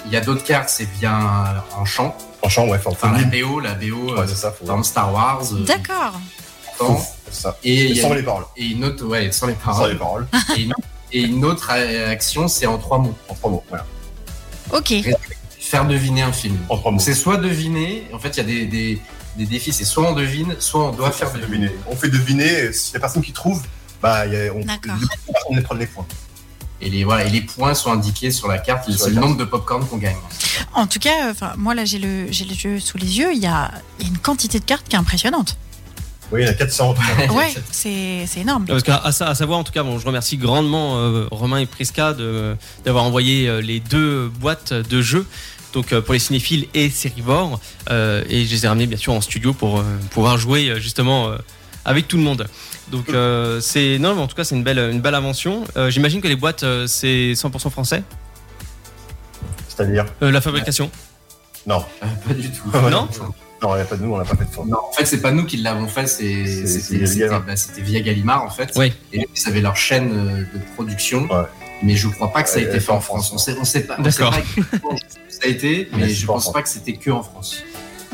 Il 0.06 0.12
y 0.12 0.16
a 0.16 0.20
d'autres 0.20 0.44
cartes, 0.44 0.69
c'est 0.69 0.88
bien 1.00 1.19
en 1.76 1.84
chant. 1.84 2.16
en 2.42 2.48
chant, 2.48 2.69
ouais, 2.69 2.78
Enfin, 2.84 3.12
la. 3.12 3.25
BO, 3.25 3.58
la 3.60 3.75
BO, 3.75 4.12
Ouais, 4.14 4.20
euh, 4.20 4.25
c'est 4.28 4.34
ça, 4.36 4.52
faut, 4.52 4.64
dans 4.66 4.82
Star 4.82 5.12
Wars. 5.12 5.42
euh, 5.52 5.64
D'accord. 5.64 6.20
Ça. 7.34 7.58
Et, 7.64 7.98
a 7.98 8.02
sans 8.02 8.10
une- 8.10 8.16
les 8.16 8.22
paroles. 8.22 8.44
et 8.56 8.64
une 8.64 8.84
autre, 8.84 9.04
ouais, 9.06 9.31
sans 9.32 9.46
les 9.46 9.54
Sans 9.54 9.58
paroles. 9.72 9.92
les 9.92 9.98
paroles. 9.98 10.26
Et, 10.56 10.62
une, 10.62 10.75
et 11.12 11.20
une 11.22 11.44
autre 11.44 11.69
euh, 11.72 12.10
action, 12.10 12.48
c'est 12.48 12.66
en 12.66 12.78
trois 12.78 12.98
mots. 12.98 13.14
En 13.28 13.34
trois 13.34 13.50
mots. 13.50 13.62
Voilà. 13.69 13.86
Ok. 14.72 14.94
Faire 15.60 15.86
deviner 15.86 16.22
un 16.22 16.32
film. 16.32 16.58
En 16.69 16.76
trois 16.76 16.90
mots. 16.92 16.98
C'est 16.98 17.14
soit 17.14 17.36
deviner, 17.36 18.06
en 18.12 18.19
fait, 18.19 18.31
il 18.31 18.36
y 18.38 18.40
a 18.40 18.44
des, 18.44 18.66
des, 18.66 19.00
des 19.36 19.46
défis, 19.46 19.72
c'est 19.72 19.84
soit 19.84 20.08
on 20.10 20.12
devine, 20.14 20.54
soit 20.58 20.88
on 20.88 20.92
doit 20.92 21.10
faire 21.10 21.28
On 21.31 21.34
fait 21.34 21.40
deviner. 21.40 21.66
deviner. 21.66 21.81
On 21.90 21.96
fait 21.96 22.08
deviner. 22.08 22.72
Si 22.72 22.92
la 22.94 23.00
personne 23.00 23.22
qui 23.22 23.32
trouve, 23.32 23.62
bah, 24.02 24.26
il 24.26 24.32
y 24.32 24.36
a, 24.36 24.52
on, 24.52 24.60
on 25.50 25.62
prend 25.62 25.75
les 25.75 25.86
points. 25.86 26.06
Et 26.81 26.90
les, 26.90 27.04
voilà, 27.04 27.25
et 27.25 27.31
les 27.31 27.40
points 27.40 27.72
sont 27.72 27.92
indiqués 27.92 28.31
sur 28.31 28.48
la 28.48 28.58
carte, 28.58 28.90
c'est 28.90 29.08
le 29.10 29.14
nombre 29.20 29.36
de 29.38 29.44
popcorn 29.44 29.86
qu'on 29.86 29.96
gagne. 29.96 30.16
En 30.75 30.86
tout 30.86 30.98
cas, 30.98 31.28
euh, 31.28 31.31
enfin, 31.31 31.52
moi 31.56 31.75
là 31.75 31.84
j'ai 31.86 31.98
le, 31.98 32.26
j'ai 32.31 32.44
le 32.44 32.54
jeu 32.54 32.78
sous 32.81 32.98
les 32.98 33.19
yeux. 33.19 33.32
Il 33.32 33.38
y 33.40 33.46
a, 33.46 33.70
il 34.00 34.04
y 34.04 34.08
a 34.08 34.10
une 34.12 34.19
quantité 34.19 34.58
de 34.58 34.64
cartes 34.64 34.86
qui 34.88 34.96
est 34.96 34.98
impressionnante. 34.98 35.56
Oui, 36.32 36.41
il 36.43 36.47
y 36.47 36.49
en 36.49 36.53
a 36.53 36.55
400. 36.55 36.94
Ouais, 37.31 37.55
c'est, 37.71 38.25
c'est 38.26 38.41
énorme. 38.41 38.65
Parce 38.67 38.82
qu'à 38.82 38.97
à, 38.97 39.12
sa- 39.12 39.29
à 39.29 39.35
savoir, 39.35 39.59
en 39.59 39.65
tout 39.65 39.73
cas, 39.73 39.82
bon, 39.82 39.99
je 39.99 40.06
remercie 40.06 40.37
grandement 40.37 40.97
euh, 40.99 41.26
Romain 41.31 41.59
et 41.59 41.67
Prisca 41.67 42.12
de- 42.12 42.56
d'avoir 42.85 43.05
envoyé 43.05 43.49
euh, 43.49 43.61
les 43.61 43.79
deux 43.81 44.29
boîtes 44.41 44.73
de 44.73 45.03
jeux. 45.03 45.26
Donc 45.75 45.93
euh, 45.93 46.00
pour 46.00 46.15
les 46.15 46.21
cinéphiles 46.21 46.67
et 46.73 46.88
sérivores, 46.88 47.61
euh, 47.91 48.23
et 48.29 48.44
je 48.47 48.50
les 48.53 48.65
ai 48.65 48.69
ramenés 48.69 48.87
bien 48.87 48.97
sûr 48.97 49.12
en 49.12 49.21
studio 49.21 49.53
pour 49.53 49.81
euh, 49.81 49.82
pouvoir 50.12 50.38
jouer 50.38 50.73
justement 50.81 51.29
euh, 51.29 51.37
avec 51.85 52.06
tout 52.09 52.17
le 52.17 52.23
monde. 52.23 52.47
Donc 52.93 53.09
euh, 53.11 53.61
c'est 53.61 53.99
non, 53.99 54.15
mais 54.15 54.20
en 54.23 54.27
tout 54.29 54.37
cas 54.37 54.44
c'est 54.44 54.55
une 54.55 54.62
belle 54.62 54.79
une 54.79 55.00
belle 55.00 55.17
invention. 55.17 55.65
Euh, 55.77 55.91
J'imagine 55.91 56.20
que 56.20 56.29
les 56.29 56.37
boîtes 56.37 56.65
c'est 56.87 57.32
100% 57.32 57.70
français, 57.70 58.05
C'est-à-dire? 59.69 60.06
Euh, 60.23 60.31
la 60.31 60.41
fabrication. 60.41 60.91
Non. 61.67 61.85
Euh, 62.03 62.06
pas 62.29 62.35
du 62.35 62.50
tout. 62.50 62.70
Non 62.91 63.09
Non, 63.64 63.72
il 63.75 63.76
n'y 63.76 63.82
a 63.82 63.84
pas 63.87 63.96
de 63.96 64.02
nous, 64.05 64.12
on 64.12 64.19
n'a 64.19 64.25
pas 64.25 64.37
fait 64.37 64.44
de 64.44 64.50
fond. 64.50 64.64
Non, 64.66 64.76
en 64.88 64.93
fait, 64.93 65.06
c'est 65.06 65.20
pas 65.22 65.32
nous 65.32 65.46
qui 65.46 65.56
l'avons 65.56 65.88
fait, 65.88 66.06
c'est- 66.06 66.66
c'était 66.66 67.28
bah, 67.28 67.56
c'était 67.56 67.81
via 67.81 68.00
Gallimard 68.00 68.43
en 68.44 68.50
fait. 68.50 68.76
Ouais. 68.76 68.93
Et 69.12 69.26
ils 69.34 69.49
avaient 69.49 69.61
leur 69.62 69.76
chaîne 69.76 70.12
euh, 70.12 70.40
de 70.58 70.62
production. 70.75 71.22
Ouais. 71.31 71.44
Mais 71.82 71.96
je 71.96 72.08
crois 72.08 72.32
pas 72.32 72.43
que 72.43 72.49
ça 72.50 72.58
a 72.58 72.62
été 72.62 72.78
fait 72.81 72.93
en 72.93 73.00
France. 73.00 73.32
On 73.32 73.38
sait, 73.38 73.56
on 73.61 73.64
sait 73.64 73.81
pas. 73.87 73.96
on 73.99 74.05
sait 74.05 74.11
D'accord. 74.11 74.31
pas 74.32 74.38
exactement 74.40 74.93
où 74.93 74.99
ça 75.28 75.40
a 75.44 75.49
été, 75.49 75.88
Mais 75.96 76.08
je 76.08 76.25
en 76.28 76.34
pense 76.34 76.52
pas 76.52 76.62
que 76.62 76.69
c'était 76.69 76.94
que 76.94 77.11
en 77.11 77.22
France. 77.22 77.62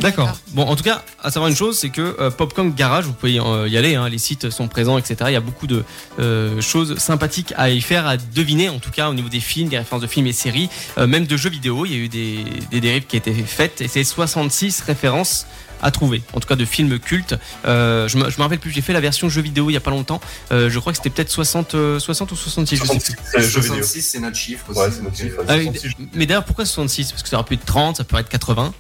D'accord. 0.01 0.39
Bon, 0.49 0.63
en 0.63 0.77
tout 0.77 0.83
cas, 0.83 1.03
à 1.23 1.31
savoir 1.31 1.49
une 1.49 1.57
chose, 1.57 1.79
c'est 1.79 1.91
que 1.91 2.17
euh, 2.19 2.31
Popcorn 2.31 2.73
Garage, 2.73 3.05
vous 3.05 3.13
pouvez 3.13 3.39
euh, 3.39 3.69
y 3.69 3.77
aller, 3.77 3.95
hein, 3.95 4.09
les 4.09 4.19
sites 4.19 4.51
sont 4.51 4.69
présents, 4.69 4.99
etc. 4.99 5.17
Il 5.29 5.33
y 5.33 5.37
a 5.37 5.41
beaucoup 5.41 5.67
de 5.67 5.85
euh, 6.19 6.61
choses 6.61 6.99
sympathiques 6.99 7.53
à 7.57 7.71
y 7.71 7.81
faire, 7.81 8.07
à 8.07 8.17
deviner, 8.17 8.69
en 8.69 8.79
tout 8.79 8.91
cas 8.91 9.09
au 9.11 9.15
niveau 9.15 9.29
des 9.29 9.41
films, 9.41 9.69
des 9.69 9.79
références 9.79 10.03
de 10.03 10.07
films 10.07 10.27
et 10.27 10.33
séries, 10.33 10.71
euh, 10.99 11.07
même 11.07 11.27
de 11.27 11.37
jeux 11.37 11.51
vidéo. 11.51 11.85
Il 11.87 11.93
y 11.93 11.95
a 11.95 11.99
eu 11.99 12.09
des, 12.09 12.45
des 12.71 12.81
dérives 12.81 13.07
qui 13.07 13.17
étaient 13.17 13.33
faites 13.33 13.81
et 13.81 13.89
c'est 13.89 14.05
66 14.05 14.81
références 14.83 15.47
à 15.83 15.91
trouver, 15.91 16.23
en 16.33 16.41
tout 16.41 16.49
cas 16.49 16.57
de 16.57 16.65
films 16.65 16.99
cultes. 16.99 17.35
Euh, 17.65 18.09
je 18.09 18.19
me 18.19 18.31
je 18.31 18.37
me 18.37 18.43
rappelle 18.43 18.59
plus, 18.59 18.71
j'ai 18.71 18.81
fait 18.81 18.93
la 18.93 19.01
version 19.01 19.29
jeu 19.29 19.43
vidéo 19.43 19.71
il 19.71 19.75
y 19.75 19.77
a 19.77 19.81
pas 19.81 19.91
longtemps. 19.91 20.21
Euh, 20.53 20.71
je 20.71 20.79
crois 20.79 20.93
que 20.93 20.99
c'était 20.99 21.11
peut-être 21.11 21.31
60, 21.31 21.75
euh, 21.75 21.99
60 21.99 22.33
ou 22.33 22.37
66, 22.37 22.77
je 22.77 22.85
sais 22.85 22.99
plus. 22.99 23.17
66, 23.33 24.03
c'est. 24.03 24.19
66, 24.19 24.21
notre 24.21 24.37
chiffre 24.37 24.71
aussi. 24.71 24.81
Ouais, 24.81 24.89
c'est 24.91 25.03
notre 25.03 25.17
chiffre. 25.17 25.43
Ah 25.49 25.55
66, 25.55 25.97
mais 26.15 26.27
d'ailleurs, 26.27 26.45
pourquoi 26.45 26.65
66 26.65 27.13
Parce 27.13 27.23
que 27.23 27.29
ça 27.29 27.37
aurait 27.37 27.47
pu 27.47 27.55
être 27.55 27.65
30, 27.65 27.97
ça 27.97 28.05
peut 28.05 28.17
être 28.19 28.29
80. 28.29 28.73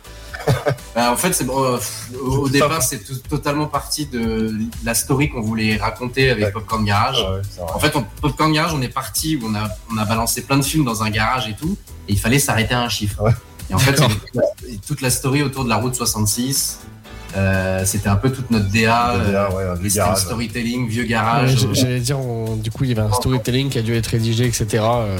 Bah, 0.94 1.12
en 1.12 1.16
fait, 1.16 1.32
c'est 1.32 1.48
euh, 1.48 1.78
au, 2.20 2.48
départ, 2.48 2.82
c'est 2.82 2.98
tout- 3.04 3.14
totalement 3.28 3.66
parti 3.66 4.06
de 4.06 4.52
la 4.84 4.94
story 4.94 5.28
qu'on 5.30 5.40
voulait 5.40 5.76
raconter 5.76 6.30
avec. 6.30 6.52
Popcorn 6.52 6.84
Garage. 6.84 7.18
Ouais, 7.20 7.40
vrai. 7.62 7.72
En 7.74 7.78
fait, 7.78 7.94
on, 7.94 8.04
Popcorn 8.20 8.52
Garage, 8.52 8.74
on 8.74 8.82
est 8.82 8.88
parti 8.88 9.36
où 9.36 9.46
on 9.48 9.54
a, 9.54 9.68
on 9.92 9.98
a 9.98 10.04
balancé 10.04 10.42
plein 10.42 10.56
de 10.58 10.64
films 10.64 10.84
dans 10.84 11.02
un 11.04 11.10
garage 11.10 11.48
et 11.48 11.54
tout, 11.54 11.76
et 12.08 12.12
il 12.14 12.18
fallait 12.18 12.40
s'arrêter 12.40 12.74
à 12.74 12.82
un 12.82 12.88
chiffre. 12.88 13.22
Ouais. 13.22 13.30
Et 13.70 13.74
en 13.74 13.78
fait, 13.78 13.92
toute 14.86 15.00
la- 15.00 15.10
story 15.10 15.42
autour 15.42 15.62
de 15.64 15.68
la 15.68 15.76
route 15.76 15.94
66, 15.94 16.80
euh, 17.36 17.84
c'était 17.84 18.08
un 18.08 18.16
peu 18.16 18.32
toute 18.32 18.50
notre 18.50 18.68
DA, 18.68 19.16
DA, 19.18 19.50
ouais, 19.54 19.88
garage. 19.94 20.18
storytelling, 20.18 20.88
vieux 20.88 21.04
garage. 21.04 21.56
J'allais 21.72 22.00
dire, 22.00 22.18
on- 22.18 22.56
du 22.56 22.72
coup, 22.72 22.82
il 22.84 22.90
y 22.90 22.92
avait 22.98 23.08
un 23.08 23.12
storytelling 23.12 23.68
qui 23.70 23.78
a 23.78 23.82
dû 23.82 23.94
être 23.94 24.08
rédigé, 24.08 24.46
etc. 24.46 24.66
euh, 24.82 25.16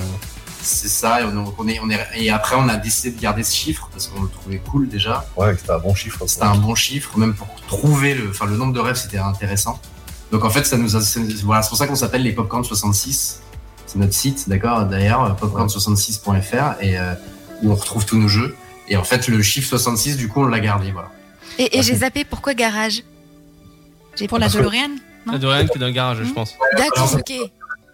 c'est 0.62 0.88
ça. 0.88 1.20
Et, 1.20 1.24
on, 1.24 1.54
on 1.58 1.68
est, 1.68 1.80
on 1.80 1.90
est, 1.90 1.98
et 2.16 2.30
après, 2.30 2.56
on 2.56 2.68
a 2.68 2.76
décidé 2.76 3.10
de 3.16 3.20
garder 3.20 3.42
ce 3.42 3.54
chiffre 3.54 3.88
parce 3.92 4.06
qu'on 4.08 4.22
le 4.22 4.28
trouvait 4.28 4.58
cool 4.58 4.88
déjà. 4.88 5.26
Ouais, 5.36 5.56
c'était 5.58 5.72
un 5.72 5.78
bon 5.78 5.94
chiffre. 5.94 6.18
C'était 6.26 6.44
un 6.44 6.54
bon 6.56 6.74
chiffre, 6.74 7.16
même 7.18 7.34
pour 7.34 7.48
trouver 7.68 8.14
le, 8.14 8.30
enfin, 8.30 8.46
le 8.46 8.56
nombre 8.56 8.72
de 8.72 8.80
rêves, 8.80 8.96
c'était 8.96 9.18
intéressant. 9.18 9.80
Donc 10.32 10.44
en 10.44 10.50
fait, 10.50 10.64
ça 10.64 10.76
nous 10.76 10.94
a, 10.96 11.00
c'est 11.00 11.20
voilà, 11.42 11.62
c'est 11.62 11.68
pour 11.70 11.78
ça 11.78 11.86
qu'on 11.86 11.94
s'appelle 11.96 12.22
les 12.22 12.32
Popcorn 12.32 12.64
66. 12.64 13.40
C'est 13.86 13.98
notre 13.98 14.14
site, 14.14 14.48
d'accord, 14.48 14.84
d'ailleurs, 14.86 15.36
popcorn66.fr, 15.40 16.76
et 16.80 16.98
euh, 16.98 17.14
où 17.62 17.72
on 17.72 17.74
retrouve 17.74 18.06
tous 18.06 18.16
nos 18.16 18.28
jeux. 18.28 18.54
Et 18.88 18.96
en 18.96 19.02
fait, 19.04 19.26
le 19.28 19.42
chiffre 19.42 19.68
66, 19.68 20.16
du 20.16 20.28
coup, 20.28 20.42
on 20.42 20.46
l'a 20.46 20.60
gardé, 20.60 20.92
voilà. 20.92 21.10
Et, 21.58 21.76
et 21.78 21.82
j'ai 21.82 21.96
zappé, 21.96 22.24
pourquoi 22.24 22.54
garage? 22.54 23.02
J'ai 24.16 24.28
Pour 24.28 24.38
la 24.38 24.48
que- 24.48 24.54
DeLorean 24.58 24.90
Non? 25.26 25.38
De 25.38 25.46
rien 25.46 25.66
que 25.66 25.78
dans 25.78 25.86
le 25.86 25.92
garage, 25.92 26.18
je 26.22 26.32
pense. 26.32 26.54
D'accord, 26.76 27.12
ok. 27.14 27.32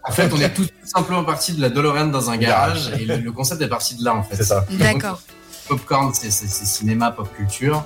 En 0.08 0.12
fait, 0.12 0.30
on 0.32 0.40
est 0.40 0.50
tout 0.54 0.66
simplement 0.84 1.24
parti 1.24 1.52
de 1.52 1.60
la 1.60 1.68
DeLorean 1.68 2.06
dans 2.06 2.30
un 2.30 2.36
garage, 2.36 2.90
et 2.98 3.04
le, 3.04 3.16
le 3.16 3.32
concept 3.32 3.60
est 3.62 3.68
parti 3.68 3.96
de 3.96 4.04
là, 4.04 4.14
en 4.14 4.22
fait. 4.22 4.36
C'est 4.36 4.44
ça. 4.44 4.64
D'accord. 4.70 5.20
Popcorn, 5.68 6.12
c'est 6.14 6.30
cinéma, 6.30 7.10
pop 7.10 7.28
culture. 7.34 7.84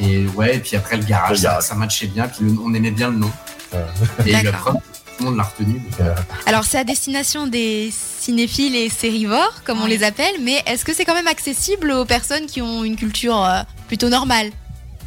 Et 0.00 0.26
ouais, 0.34 0.56
et 0.56 0.58
puis 0.58 0.76
après 0.76 0.96
le 0.96 1.04
garage, 1.04 1.30
Le 1.30 1.36
ça, 1.36 1.42
garage. 1.48 1.62
ça 1.64 1.74
matchait 1.76 2.06
bien, 2.08 2.26
puis 2.26 2.44
le- 2.46 2.56
on 2.64 2.74
aimait 2.74 2.90
bien 2.90 3.10
le 3.10 3.16
nom. 3.16 3.30
Ouais. 3.72 3.84
Et 4.26 4.42
la 4.42 4.50
preuve, 4.52 4.74
tout 4.74 4.80
le 5.20 5.24
monde 5.26 5.36
l'a 5.36 5.44
retenu. 5.44 5.74
donc, 5.78 6.00
euh, 6.00 6.14
Alors, 6.46 6.64
c'est 6.64 6.78
à 6.78 6.84
destination 6.84 7.46
des 7.46 7.92
cinéphiles 7.92 8.74
et 8.74 8.88
sérivores, 8.88 9.62
comme 9.64 9.80
on 9.80 9.86
les 9.86 10.02
appelle, 10.02 10.34
mais 10.40 10.62
est-ce 10.66 10.84
que 10.84 10.92
c'est 10.92 11.04
quand 11.04 11.14
même 11.14 11.28
accessible 11.28 11.92
aux 11.92 12.04
personnes 12.04 12.46
qui 12.46 12.60
ont 12.60 12.82
une 12.82 12.96
culture 12.96 13.40
euh, 13.44 13.60
plutôt 13.86 14.08
normale? 14.08 14.50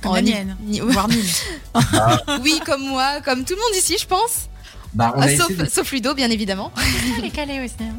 Comme 0.02 0.12
Oh, 0.14 0.16
la 0.16 0.22
mienne. 0.22 0.56
ni- 0.64 0.80
Voire 0.80 1.08
nulle. 1.10 1.26
Oui, 2.44 2.60
comme 2.66 2.84
moi, 2.88 3.20
comme 3.26 3.44
tout 3.44 3.56
le 3.56 3.60
monde 3.60 3.76
ici, 3.78 3.98
je 4.00 4.06
pense. 4.08 4.48
Bah, 4.96 5.14
on 5.16 5.22
Ah, 5.22 5.26
essayé 5.26 5.38
sauf, 5.40 5.58
de- 5.58 5.66
sauf 5.70 5.92
Ludo, 5.92 6.14
bien 6.16 6.30
évidemment. 6.32 6.72
Elle 7.20 7.26
est 7.26 7.30
calée 7.30 7.60
aussi. 7.64 7.76
hein. 7.82 7.94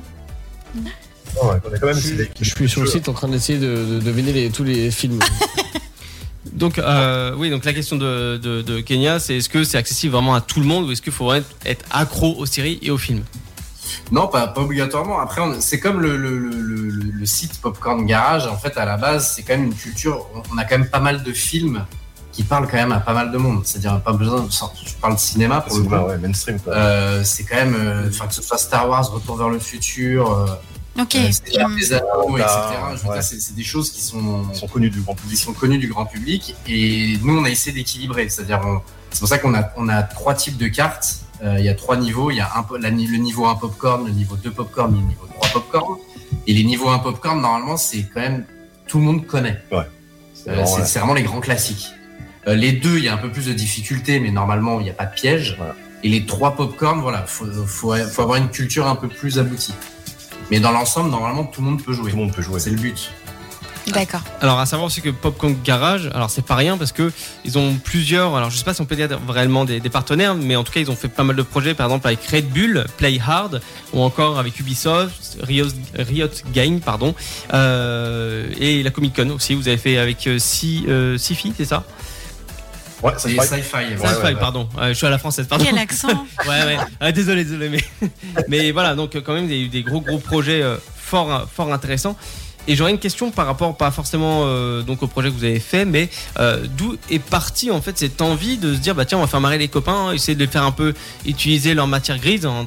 Ouais, 1.43 1.57
on 1.71 1.75
a 1.75 1.79
quand 1.79 1.87
même 1.87 1.97
Je, 2.41 2.45
suis 2.51 2.69
sur 2.69 2.81
le 2.83 2.87
site 2.89 3.09
en 3.09 3.13
train 3.13 3.29
d'essayer 3.29 3.59
de, 3.59 3.67
de 3.67 4.01
deviner 4.01 4.33
les- 4.33 4.51
tous 4.51 4.65
les 4.65 4.91
films. 4.91 5.21
Donc, 6.53 6.79
euh, 6.79 7.35
oui, 7.37 7.51
donc 7.51 7.67
la 7.67 7.75
question 7.75 7.97
de, 7.97 8.39
de, 8.43 8.63
de 8.63 8.81
Kenya, 8.81 9.19
c'est 9.19 9.37
est-ce 9.37 9.49
que 9.51 9.63
c'est 9.63 9.77
accessible 9.77 10.15
vraiment 10.15 10.35
à 10.35 10.41
tout 10.41 10.61
le 10.61 10.65
monde 10.65 10.87
ou 10.89 10.93
est-ce 10.93 11.03
qu'il 11.03 11.13
faudrait 11.13 11.43
être 11.67 11.85
accro 11.91 12.35
aux 12.39 12.47
séries 12.47 12.79
et 12.81 12.91
aux 12.91 12.97
films? 12.97 13.25
Non, 14.11 14.27
pas, 14.29 14.47
pas 14.47 14.63
obligatoirement. 14.63 15.19
Après, 15.21 15.43
c'est 15.61 15.81
comme 15.81 16.01
le, 16.01 16.17
le, 16.17 16.39
le, 16.39 16.51
le- 16.51 16.89
le 17.13 17.27
site 17.27 17.61
Popcorn 17.61 18.07
Garage. 18.07 18.47
En 18.47 18.57
fait, 18.57 18.79
à 18.79 18.87
la 18.87 18.97
base, 18.97 19.35
c'est 19.37 19.43
quand 19.43 19.55
même 19.55 19.67
une 19.67 19.75
culture. 19.75 20.27
On, 20.35 20.43
on 20.55 20.57
a 20.57 20.65
quand 20.65 20.79
même 20.79 20.89
pas 20.89 21.01
mal 21.01 21.23
de 21.23 21.33
films 21.33 21.85
qui 22.37 22.43
parlent 22.45 22.67
quand 22.69 22.77
même 22.77 22.93
à 22.93 23.01
pas 23.01 23.15
mal 23.15 23.33
de 23.33 23.39
monde. 23.39 23.63
C'est-à-dire, 23.65 24.01
pas 24.03 24.13
besoin. 24.13 24.43
de- 24.43 24.51
Je 24.51 24.95
parle 25.01 25.15
de 25.15 25.19
cinéma 25.21 25.63
pour 25.63 25.79
le 25.79 25.83
C'est 25.85 25.89
coup. 25.89 25.95
ouais, 25.97 26.19
mainstream. 26.19 26.61
Quoi. 26.61 26.75
Euh, 26.75 27.25
c'est 27.25 27.45
quand 27.45 27.57
même, 27.57 27.75
euh, 27.75 28.09
enfin 28.11 28.27
que 28.27 28.35
ce 28.35 28.43
soit 28.43 28.59
Star 28.59 28.89
Wars, 28.89 29.11
Retour 29.11 29.37
vers 29.37 29.49
le 29.49 29.59
futur, 29.59 30.31
euh, 30.31 30.47
Ok. 31.03 31.15
euh, 31.17 31.31
Seigneur 31.33 31.67
Hum. 31.69 31.77
des 31.77 31.93
Anneaux, 31.95 32.37
etc. 32.37 32.47
Ah, 32.49 32.91
Je 32.95 33.03
veux 33.03 33.09
ouais. 33.09 33.15
dire, 33.15 33.23
c'est, 33.23 33.55
des 33.55 33.65
choses 33.65 33.91
qui 33.91 34.03
sont, 34.03 34.45
Ils 34.53 34.57
sont 34.57 34.67
connus 34.69 34.91
du 34.91 35.01
grand 35.01 35.15
qui 35.15 35.23
public. 35.23 35.39
sont 35.39 35.53
connues 35.55 35.79
du 35.79 35.89
grand 35.89 36.05
public. 36.07 36.55
Et 36.69 37.19
nous, 37.23 37.39
on 37.39 37.45
a 37.45 37.49
essayé 37.51 37.75
d'équilibrer. 37.75 38.29
C'est-à-dire, 38.29 38.61
c'est 39.11 39.21
pour 39.21 39.29
ça 39.29 39.39
qu'on 39.39 39.55
a, 39.55 39.71
on 39.79 39.89
a 39.89 40.03
trois 40.03 40.35
types 40.35 40.59
de 40.59 40.69
cartes. 40.69 41.21
Euh, 41.43 41.57
Il 41.59 41.65
y 41.65 41.69
a 41.71 41.75
trois 41.75 41.97
niveaux. 41.97 42.31
Il 42.31 42.37
y 42.37 42.41
a 42.41 42.51
un, 42.57 42.63
po- 42.63 42.77
la- 42.77 42.91
le 42.91 42.97
niveau 42.97 43.47
1 43.47 43.55
popcorn, 43.57 44.05
le 44.07 44.13
niveau 44.13 44.37
2 44.37 44.51
popcorn 44.51 44.95
et 44.95 44.99
le 44.99 45.07
niveau 45.07 45.27
3 45.35 45.49
popcorn. 45.55 45.97
Et 46.47 46.53
les 46.55 46.65
niveaux 46.65 46.89
1 46.91 46.99
popcorn, 46.99 47.41
normalement, 47.41 47.77
c'est 47.79 48.03
quand 48.13 48.21
même 48.21 48.45
tout 48.87 48.99
le 48.99 49.05
monde 49.05 49.27
connaît. 49.27 49.63
Euh, 50.49 50.65
c'est 50.65 50.99
vraiment 51.01 51.15
les 51.15 51.25
grands 51.25 51.41
classiques. 51.41 51.89
Euh, 52.49 52.55
les 52.55 52.73
deux, 52.73 52.99
il 52.99 53.05
y 53.05 53.09
a 53.09 53.15
un 53.15 53.19
peu 53.19 53.31
plus 53.31 53.47
de 53.47 53.53
difficulté, 53.53 54.21
mais 54.21 54.31
normalement, 54.31 54.79
il 54.81 54.85
n'y 54.85 54.91
a 54.91 54.95
pas 54.95 55.07
de 55.07 55.15
piège. 55.15 55.55
Voilà. 55.59 55.75
Et 56.05 56.09
les 56.09 56.25
trois 56.27 56.55
popcorn, 56.55 57.01
voilà, 57.01 57.25
faut, 57.27 57.47
faut, 57.67 57.95
faut 57.97 58.23
avoir 58.23 58.37
une 58.37 58.51
culture 58.51 58.87
un 58.87 58.95
peu 58.97 59.09
plus 59.09 59.39
aboutie. 59.39 59.75
Mais 60.51 60.61
dans 60.61 60.71
l'ensemble, 60.71 61.11
normalement, 61.11 61.45
tout 61.45 61.61
le 61.61 61.69
monde 61.69 61.83
peut 61.83 61.93
jouer. 61.93 62.11
Tout 62.13 62.17
le 62.17 62.23
monde 62.25 62.33
peut 62.35 62.43
jouer. 62.43 62.61
C'est 62.61 62.71
le 62.71 62.77
but. 62.77 63.11
D'accord. 63.89 64.21
Alors, 64.41 64.59
à 64.59 64.67
savoir 64.67 64.87
aussi 64.87 65.01
que 65.01 65.11
Popcorn 65.11 65.57
Garage, 65.65 66.11
alors 66.13 66.29
c'est 66.29 66.45
pas 66.45 66.57
rien 66.57 66.77
parce 66.77 66.91
que 66.91 67.13
ils 67.45 67.57
ont 67.57 67.75
plusieurs, 67.77 68.35
alors 68.35 68.51
je 68.51 68.57
sais 68.57 68.65
pas 68.65 68.75
si 68.75 68.81
on 68.81 68.85
peut 68.85 68.97
dire 68.97 69.09
réellement 69.29 69.65
des, 69.65 69.79
des 69.79 69.91
partenaires, 69.91 70.35
mais 70.35 70.57
en 70.57 70.65
tout 70.65 70.73
cas, 70.73 70.81
ils 70.81 70.91
ont 70.91 70.97
fait 70.97 71.07
pas 71.07 71.23
mal 71.23 71.37
de 71.37 71.43
projets, 71.43 71.73
par 71.73 71.87
exemple 71.87 72.09
avec 72.09 72.19
Red 72.27 72.49
Bull, 72.49 72.85
Play 72.97 73.21
Hard, 73.25 73.61
ou 73.93 74.01
encore 74.03 74.41
avec 74.41 74.59
Ubisoft, 74.59 75.39
Riot, 75.41 75.69
Riot 75.97 76.27
Game, 76.53 76.81
pardon, 76.81 77.15
euh, 77.55 78.49
et 78.59 78.83
la 78.83 78.91
Comic 78.91 79.15
Con 79.15 79.31
aussi. 79.31 79.55
Vous 79.55 79.69
avez 79.69 79.77
fait 79.79 79.99
avec 79.99 80.29
Si- 80.39 80.85
euh, 80.89 81.17
Sifi, 81.17 81.53
c'est 81.57 81.65
ça? 81.65 81.85
Ouais, 83.03 83.13
passe. 83.13 83.23
sci-fi. 83.23 83.37
Ouais, 83.39 83.97
Sci-fi, 83.97 84.23
ouais. 84.25 84.35
pardon. 84.37 84.69
Ouais, 84.77 84.89
je 84.89 84.95
suis 84.95 85.07
à 85.07 85.11
la 85.11 85.19
française, 85.19 85.47
pardon. 85.47 85.65
Quel 85.65 85.79
accent 85.79 86.09
Ouais, 86.49 86.65
ouais. 86.65 86.77
Ah, 87.01 87.13
désolé, 87.13 87.45
désolé, 87.45 87.69
mais, 87.69 88.09
mais 88.49 88.71
voilà, 88.73 88.95
donc 88.95 89.15
euh, 89.17 89.21
quand 89.21 89.35
même, 89.35 89.45
il 89.47 89.57
y 89.57 89.61
a 89.61 89.65
eu 89.65 89.69
des 89.69 89.83
gros, 89.83 90.01
gros 90.01 90.19
projets 90.19 90.63
euh, 90.63 90.77
fort, 90.97 91.47
fort 91.55 91.73
intéressants. 91.73 92.17
Et 92.69 92.75
j'aurais 92.75 92.91
une 92.91 92.99
question 92.99 93.31
par 93.31 93.47
rapport, 93.47 93.77
pas 93.77 93.93
forcément 93.93 94.43
euh, 94.47 94.83
donc 94.83 95.01
au 95.03 95.07
projet 95.07 95.29
que 95.31 95.35
vous 95.35 95.45
avez 95.45 95.61
fait, 95.61 95.85
mais 95.85 96.09
euh, 96.41 96.67
d'où 96.77 96.97
est 97.11 97.21
partie 97.21 97.71
en 97.71 97.81
fait 97.81 97.97
cette 97.97 98.21
envie 98.21 98.59
de 98.59 98.75
se 98.75 98.81
dire 98.81 98.97
bah 98.97 99.05
tiens 99.05 99.19
on 99.19 99.21
va 99.21 99.29
faire 99.29 99.41
marrer 99.41 99.57
les 99.59 99.69
copains, 99.69 100.11
essayer 100.13 100.35
de 100.35 100.41
les 100.45 100.51
faire 100.51 100.65
un 100.65 100.73
peu 100.73 100.93
utiliser 101.25 101.75
leur 101.75 101.87
matière 101.87 102.19
grise 102.19 102.45
en- 102.45 102.67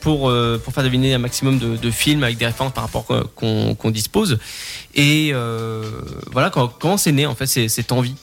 pour 0.00 0.28
euh, 0.28 0.58
pour 0.58 0.72
faire 0.74 0.82
deviner 0.82 1.14
un 1.14 1.18
maximum 1.18 1.60
de, 1.60 1.76
de 1.76 1.90
films 1.92 2.24
avec 2.24 2.36
des 2.36 2.46
références 2.46 2.72
par 2.72 2.82
rapport 2.82 3.06
euh, 3.12 3.22
qu'on 3.36 3.76
qu'on 3.76 3.92
dispose. 3.92 4.40
Et 4.96 5.30
euh, 5.32 5.84
voilà 6.32 6.50
quand, 6.50 6.66
comment 6.66 6.96
c'est 6.96 7.12
né 7.12 7.26
en 7.26 7.36
fait 7.36 7.46
c'est- 7.46 7.68
cette 7.68 7.92
envie? 7.92 8.16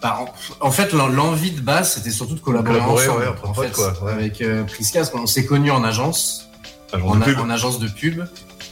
Bah, 0.00 0.20
en, 0.60 0.70
fait, 0.70 0.92
l'en- 0.92 1.08
l'envie 1.08 1.50
de 1.50 1.60
base, 1.60 1.94
c'était 1.94 2.10
surtout 2.10 2.34
de 2.34 2.40
collaborer, 2.40 2.74
Collaborer, 2.78 3.08
ensemble. 3.08 3.22
ouais, 3.22 3.28
entre 3.28 3.48
en 3.48 3.52
potes, 3.52 3.66
fait, 3.66 3.72
quoi, 3.72 3.94
ouais. 4.04 4.12
Avec 4.12 4.40
euh, 4.40 4.62
Prisca, 4.64 5.00
parce 5.00 5.10
qu'on 5.10 5.26
s'est 5.26 5.44
connus 5.44 5.72
en 5.72 5.82
agence, 5.82 6.48
en, 6.92 7.20
a- 7.20 7.52
agence 7.52 7.78
de 7.80 7.88
pub. 7.88 8.22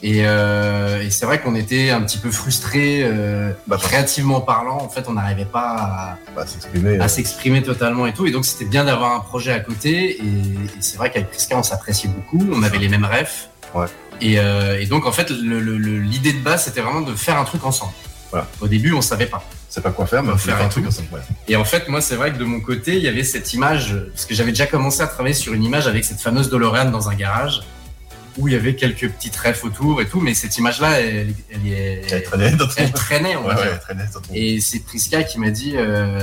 Et, 0.03 0.21
euh, 0.27 1.01
et 1.03 1.11
c'est 1.11 1.25
vrai 1.27 1.41
qu'on 1.41 1.55
était 1.57 1.91
un 1.91 2.03
petit 2.03 2.19
peu 2.19 2.31
frustrés, 2.31 3.01
euh, 3.03 3.51
Bah, 3.67 3.79
créativement 3.81 4.41
parlant. 4.41 4.77
En 4.79 4.89
fait, 4.89 5.07
on 5.09 5.15
n'arrivait 5.15 5.47
pas 5.47 6.19
Bah, 6.37 6.47
s'exprimer. 6.47 6.99
à, 7.01 7.05
euh, 7.05 7.09
s'exprimer 7.09 7.63
totalement 7.63 8.07
et 8.07 8.13
tout. 8.13 8.27
Et 8.27 8.31
donc, 8.31 8.45
c'était 8.45 8.67
bien 8.67 8.85
d'avoir 8.85 9.15
un 9.15 9.21
projet 9.21 9.53
à 9.53 9.59
côté. 9.61 10.19
Et, 10.21 10.23
et 10.23 10.81
c'est 10.81 10.97
vrai 10.99 11.11
qu'avec 11.11 11.31
Prisca, 11.31 11.57
on 11.57 11.63
s'appréciait 11.63 12.11
beaucoup. 12.11 12.47
On 12.53 12.63
avait 12.63 12.79
les 12.79 12.89
mêmes 12.89 13.07
rêves. 13.07 13.33
Et, 14.21 14.39
euh, 14.39 14.79
et 14.81 14.87
donc, 14.87 15.07
en 15.07 15.13
fait, 15.13 15.31
l'idée 15.31 16.33
de 16.35 16.41
base, 16.41 16.65
c'était 16.65 16.83
vraiment 16.83 17.01
de 17.01 17.15
faire 17.15 17.37
un 17.39 17.45
truc 17.45 17.65
ensemble. 17.65 17.93
Voilà. 18.31 18.47
Au 18.61 18.69
début, 18.69 18.93
on 18.93 19.01
savait 19.03 19.27
pas. 19.27 19.43
Pas 19.83 19.91
quoi 19.91 20.07
faire, 20.07 20.23
mais 20.23 20.31
On 20.31 20.33
va 20.33 20.39
fait 20.39 20.51
faire 20.53 20.63
un 20.63 20.69
truc 20.69 20.87
ensemble. 20.87 21.09
Et 21.49 21.57
en 21.57 21.65
fait, 21.65 21.89
moi, 21.89 22.01
c'est 22.01 22.17
vrai 22.17 22.33
que 22.33 22.39
de 22.39 22.45
mon 22.45 22.61
côté, 22.61 22.97
il 22.97 23.03
y 23.03 23.09
avait 23.09 23.25
cette 23.25 23.53
image, 23.55 23.95
parce 24.13 24.25
que 24.27 24.35
j'avais 24.35 24.51
déjà 24.53 24.67
commencé 24.67 25.01
à 25.03 25.07
travailler 25.07 25.35
sur 25.35 25.53
une 25.53 25.63
image 25.65 25.87
avec 25.87 26.05
cette 26.05 26.21
fameuse 26.21 26.49
DeLorean 26.51 26.91
dans 26.91 27.09
un 27.09 27.15
garage, 27.15 27.63
où 28.39 28.49
il 28.49 28.55
y 28.55 28.57
avait 28.57 28.75
quelques 28.75 29.09
petites 29.11 29.37
refs 29.37 29.65
autour 29.65 30.01
et 30.03 30.07
tout, 30.07 30.21
mais 30.21 30.35
cette 30.35 30.57
image-là, 30.59 31.01
elle, 31.01 31.35
elle, 31.51 31.67
est- 31.73 32.03
Elle 32.11 32.23
traînait 32.23 32.51
dans 32.53 32.67
ton. 32.67 32.73
elle 32.77 32.93
traînait, 32.93 33.37
on 33.37 33.43
Ouais, 33.47 33.55
va 33.55 33.55
ouais, 33.57 33.63
dire. 33.63 33.73
elle 33.75 33.81
traînait 33.81 34.09
dans 34.13 34.21
ton. 34.21 34.35
Et 34.35 34.61
c'est 34.61 34.81
Prisca 34.81 35.23
qui 35.25 35.39
m'a 35.41 35.51
dit, 35.51 35.73
euh, 35.77 36.21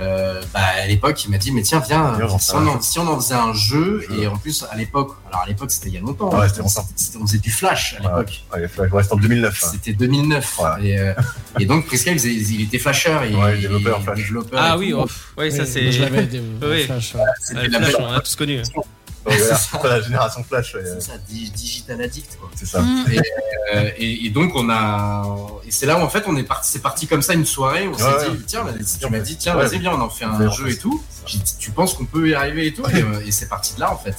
euh, 0.00 0.40
bah, 0.54 0.60
à 0.82 0.86
l'époque, 0.86 1.24
il 1.24 1.30
m'a 1.30 1.38
dit, 1.38 1.52
mais 1.52 1.62
tiens, 1.62 1.80
viens, 1.86 2.16
si, 2.38 2.54
on 2.54 2.58
en, 2.66 2.72
jeu. 2.74 2.78
si 2.80 2.98
on 2.98 3.06
en 3.08 3.20
faisait 3.20 3.34
un 3.34 3.52
jeu, 3.52 4.00
Jeu. 4.08 4.20
et 4.22 4.26
en 4.26 4.36
plus, 4.36 4.64
à 4.70 4.76
l'époque, 4.76 5.16
alors 5.28 5.42
à 5.42 5.46
l'époque, 5.46 5.70
c'était 5.70 5.88
il 5.88 5.94
y 5.94 5.98
a 5.98 6.00
longtemps, 6.00 6.30
Ouais, 6.34 6.44
hein, 6.44 6.48
c'était 6.48 6.60
longtemps. 6.60 6.86
c'était- 6.96 7.18
on 7.18 7.26
faisait 7.26 7.38
du 7.38 7.50
flash 7.50 7.96
à 7.98 8.02
l'époque. 8.02 8.42
Ouais, 8.54 8.68
Flash, 8.68 8.90
ouais, 8.92 9.02
c'était 9.02 9.14
en 9.14 9.18
2009. 9.18 9.60
hein. 9.64 9.68
C'était 9.72 9.92
2009. 9.92 10.58
Ouais. 10.58 10.86
Et, 10.86 10.98
euh, 10.98 11.12
et 11.58 11.66
donc, 11.66 11.86
Prisca, 11.86 12.12
il, 12.12 12.24
il 12.52 12.62
était 12.62 12.78
flasheur. 12.78 13.22
Et, 13.24 13.34
Ouais, 13.34 13.58
développeur 13.60 13.98
et 14.00 14.02
Flash. 14.02 14.16
développeur 14.18 14.60
Ah 14.62 14.74
et 14.74 14.78
oui, 14.78 14.92
oh, 14.94 15.06
ouais, 15.38 15.50
ça 15.50 15.62
Oui, 15.62 15.68
c'est. 15.68 15.92
Je 15.92 16.00
l'avais 16.02 16.22
aidé. 16.24 16.38
au 16.40 16.42
Oui. 16.66 16.84
Flash, 16.84 17.14
ouais. 17.14 17.20
C'était 17.40 17.60
Ouais, 17.60 17.68
la 17.68 17.78
Flash, 17.78 17.92
belle- 17.92 18.06
on 18.08 18.12
a 18.12 18.20
tous 18.20 18.36
connu. 18.36 18.62
Voilà, 19.24 19.38
C'est 19.40 19.48
ça. 19.54 19.78
c'est 19.82 19.88
la 19.88 20.00
génération 20.00 20.42
Flash. 20.44 20.74
ouais. 20.74 20.80
C'est 20.84 21.00
ça, 21.02 21.12
di- 21.28 21.50
digital 21.50 22.00
addict, 22.00 22.38
quoi. 22.40 22.48
C'est 22.54 22.66
ça. 22.66 22.80
Mm. 22.80 23.04
Euh, 23.74 23.90
et, 23.98 24.26
et 24.26 24.30
donc 24.30 24.52
on 24.54 24.68
a, 24.70 25.24
et 25.66 25.70
c'est 25.70 25.86
là 25.86 25.98
où 25.98 26.02
en 26.02 26.08
fait 26.08 26.24
on 26.26 26.36
est 26.36 26.42
parti, 26.44 26.70
c'est 26.72 26.82
parti 26.82 27.06
comme 27.06 27.22
ça 27.22 27.34
une 27.34 27.44
soirée. 27.44 27.86
On 27.88 27.96
s'est 27.96 28.04
Ouais, 28.04 28.30
dit 28.36 28.44
tiens, 28.46 28.64
tu 29.00 29.10
m'as 29.10 29.18
dit 29.20 29.36
tiens, 29.36 29.56
Ouais, 29.56 29.66
vas-y 29.66 29.78
viens, 29.78 29.92
on 29.92 30.00
en 30.00 30.08
fait 30.10 30.24
un 30.24 30.50
jeu 30.50 30.70
et 30.70 30.76
tout. 30.78 31.02
J'ai 31.26 31.38
dit, 31.38 31.56
tu 31.58 31.70
penses 31.70 31.94
qu'on 31.94 32.06
peut 32.06 32.28
y 32.30 32.34
arriver 32.34 32.68
et 32.68 32.72
tout, 32.74 32.82
Ouais. 32.82 32.98
et, 32.98 33.02
euh, 33.02 33.20
et 33.26 33.30
c'est 33.30 33.48
parti 33.48 33.74
de 33.74 33.80
là 33.80 33.92
en 33.92 33.98
fait. 33.98 34.16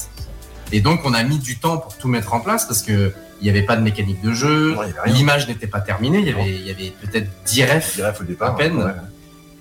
Et 0.72 0.82
donc 0.82 1.02
on 1.04 1.14
a 1.14 1.24
mis 1.24 1.40
du 1.40 1.58
temps 1.58 1.78
pour 1.78 1.98
tout 1.98 2.08
mettre 2.08 2.34
en 2.34 2.40
place 2.40 2.66
parce 2.66 2.82
que 2.82 3.12
il 3.42 3.46
n'y 3.46 3.50
avait 3.50 3.64
pas 3.66 3.76
de 3.76 3.82
mécanique 3.82 4.22
de 4.22 4.34
jeu, 4.34 4.78
Ouais, 4.78 4.94
l'image 5.08 5.48
n'était 5.48 5.66
pas 5.66 5.82
terminée, 5.82 6.20
il 6.20 6.28
y 6.68 6.70
avait, 6.70 6.94
peut-être 7.02 7.28
10 7.46 7.64
refs. 7.66 8.00
Au 8.20 8.24
départ. 8.24 8.52
À 8.52 8.56
peine. 8.56 8.78
Ouais, 8.78 8.92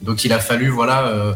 Donc 0.03 0.23
il 0.25 0.33
a 0.35 0.39
fallu 0.39 0.69
voilà 0.69 1.07
euh, 1.07 1.35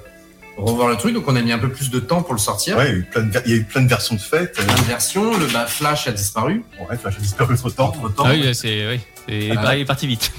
revoir 0.57 0.89
le 0.89 0.97
truc. 0.97 1.15
Donc 1.15 1.25
on 1.29 1.37
a 1.37 1.43
mis 1.43 1.53
un 1.53 1.59
peu 1.59 1.69
plus 1.71 1.91
de 1.91 1.99
temps 2.01 2.23
pour 2.23 2.35
le 2.35 2.39
sortir. 2.41 2.77
Ouais, 2.77 2.87
il 2.89 2.93
y 2.93 2.95
a 2.95 2.99
eu 2.99 3.03
plein 3.05 3.23
de, 3.23 3.31
ver- 3.33 3.43
il 3.47 3.51
y 3.51 3.55
a 3.55 3.57
eu 3.59 3.65
plein 3.65 3.83
de 3.83 3.89
versions 3.89 4.15
de 4.15 4.21
fête. 4.21 4.53
Plein 4.55 4.65
de 4.75 4.81
versions, 4.83 5.37
le 5.39 5.47
bah, 5.47 5.67
Flash 5.67 6.07
a 6.09 6.13
disparu 6.13 6.63
Ouais, 6.89 6.97
Flash 6.97 7.17
a 7.17 7.21
disparu 7.21 7.57
trop 7.57 7.69
de 7.71 7.75
temps. 7.75 7.89
entre 7.89 8.15
temps. 8.15 8.25
Ah 8.27 8.33
oui, 8.33 8.55
c'est. 8.55 8.89
Oui, 8.89 9.01
c'est 9.29 9.55
bah, 9.55 9.77
il 9.77 9.83
est 9.83 9.85
parti 9.85 10.07
vite. 10.07 10.31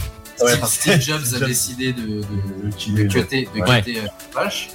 Steve, 0.65 0.99
Jobs 1.01 1.33
a 1.41 1.45
décidé 1.45 1.93
de, 1.93 2.01
de, 2.01 2.21
De 2.21 3.03
de 3.03 3.07
cutter, 3.07 3.47
euh, 3.55 4.07
Flash. 4.31 4.69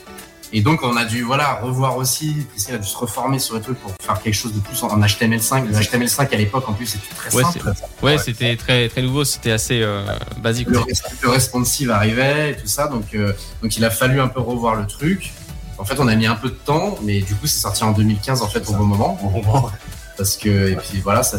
Et 0.53 0.63
donc 0.63 0.83
on 0.83 0.97
a 0.97 1.05
dû 1.05 1.23
voilà 1.23 1.61
revoir 1.63 1.97
aussi, 1.97 2.47
puisqu'il 2.51 2.75
a 2.75 2.79
dû 2.79 2.89
se 2.89 2.97
reformer 2.97 3.39
sur 3.39 3.55
le 3.55 3.61
truc 3.61 3.79
pour 3.79 3.93
faire 4.03 4.21
quelque 4.21 4.35
chose 4.35 4.53
de 4.53 4.59
plus 4.61 4.83
en 4.83 4.89
en 4.89 5.01
HTML5. 5.01 5.67
Le 5.67 5.73
HTML5 5.75 6.35
à 6.35 6.37
l'époque 6.37 6.69
en 6.69 6.73
plus 6.73 6.87
c'était 6.87 7.15
très 7.15 7.33
Ouais, 7.35 7.45
simple. 7.45 7.73
Ouais, 8.03 8.19
c'était 8.19 8.57
très, 8.57 8.89
très 8.89 9.03
nouveau, 9.03 9.25
c'était 9.25 9.53
assez 9.53 9.81
euh, 9.83 10.05
basique. 10.39 10.69
Le, 10.69 10.81
le 11.23 11.29
responsive 11.29 11.91
arrivait 11.93 12.51
et 12.53 12.57
tout 12.57 12.67
ça, 12.67 12.89
donc 12.89 13.15
euh, 13.15 13.33
donc 13.63 13.77
il 13.77 13.85
a 13.85 13.91
fallu 13.91 14.21
un 14.21 14.29
peu 14.29 14.41
revoir 14.41 14.75
le 14.75 14.87
truc. 14.87 15.33
En 15.79 15.85
fait 15.85 15.99
on 16.01 16.09
a 16.09 16.17
mis 16.17 16.27
un 16.27 16.35
peu 16.35 16.49
de 16.49 16.55
temps, 16.55 16.99
mais 17.03 17.21
du 17.21 17.35
coup 17.37 17.47
c'est 17.47 17.61
sorti 17.61 17.85
en 17.85 17.93
2015 17.93 18.43
en 18.43 18.49
fait 18.49 18.69
au 18.69 18.73
bon 18.73 18.85
moment, 18.85 19.19
Au 19.23 19.31
moment. 19.31 19.71
parce 20.17 20.37
que 20.37 20.73
et 20.73 20.77
puis 20.77 21.01
voilà 21.01 21.23
ça, 21.23 21.39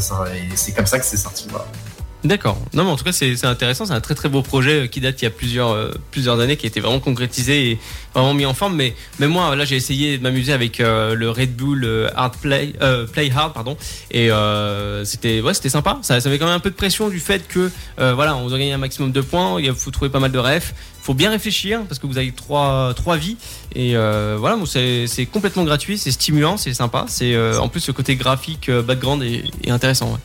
c'est 0.55 0.71
comme 0.71 0.85
ça 0.87 0.99
que 0.99 1.05
c'est 1.05 1.17
sorti. 1.17 1.47
Voilà. 1.49 1.65
D'accord. 2.23 2.59
Non, 2.73 2.83
mais 2.83 2.91
en 2.91 2.95
tout 2.97 3.03
cas, 3.03 3.11
c'est 3.11 3.45
intéressant. 3.45 3.87
C'est 3.87 3.93
un 3.93 4.01
très 4.01 4.13
très 4.13 4.29
beau 4.29 4.43
projet 4.43 4.81
euh, 4.83 4.87
qui 4.87 5.01
date 5.01 5.19
il 5.21 5.25
y 5.25 5.27
a 5.27 5.31
plusieurs 5.31 5.71
euh, 5.71 5.91
plusieurs 6.11 6.39
années, 6.39 6.55
qui 6.55 6.67
a 6.67 6.69
été 6.69 6.79
vraiment 6.79 6.99
concrétisé 6.99 7.71
et 7.71 7.79
vraiment 8.13 8.35
mis 8.35 8.45
en 8.45 8.53
forme. 8.53 8.75
Mais 8.75 8.93
même 9.17 9.31
moi, 9.31 9.55
là, 9.55 9.65
j'ai 9.65 9.75
essayé 9.75 10.19
de 10.19 10.23
m'amuser 10.23 10.53
avec 10.53 10.79
euh, 10.79 11.15
le 11.15 11.31
Red 11.31 11.55
Bull 11.55 12.11
Hard 12.15 12.35
Play, 12.37 12.73
Play 13.11 13.31
Hard, 13.35 13.53
pardon. 13.53 13.75
Et 14.11 14.29
c'était 15.03 15.41
ouais, 15.41 15.53
c'était 15.53 15.69
sympa. 15.69 15.97
Ça, 16.03 16.21
ça 16.21 16.29
avait 16.29 16.37
quand 16.37 16.45
même 16.45 16.55
un 16.55 16.59
peu 16.59 16.69
de 16.69 16.75
pression 16.75 17.09
du 17.09 17.19
fait 17.19 17.47
que 17.47 17.71
voilà, 17.97 18.35
on 18.35 18.47
doit 18.47 18.59
gagner 18.59 18.73
un 18.73 18.77
maximum 18.77 19.11
de 19.11 19.21
points. 19.21 19.59
Il 19.59 19.73
faut 19.73 19.91
trouver 19.91 20.09
pas 20.09 20.19
mal 20.19 20.31
de 20.31 20.39
refs. 20.39 20.73
Faut 21.01 21.15
bien 21.15 21.31
réfléchir 21.31 21.81
parce 21.87 21.97
que 21.97 22.05
vous 22.05 22.19
avez 22.19 22.31
trois 22.31 22.93
trois 22.95 23.17
vies 23.17 23.37
et 23.73 23.95
voilà, 23.95 24.57
c'est 24.65 25.25
complètement 25.31 25.63
gratuit, 25.63 25.97
c'est 25.97 26.11
stimulant, 26.11 26.57
c'est 26.57 26.73
sympa. 26.73 27.05
C'est 27.07 27.35
en 27.57 27.67
plus 27.67 27.87
le 27.87 27.93
côté 27.93 28.15
graphique, 28.15 28.69
background 28.69 29.23
est, 29.23 29.71
intéressant. 29.71 30.19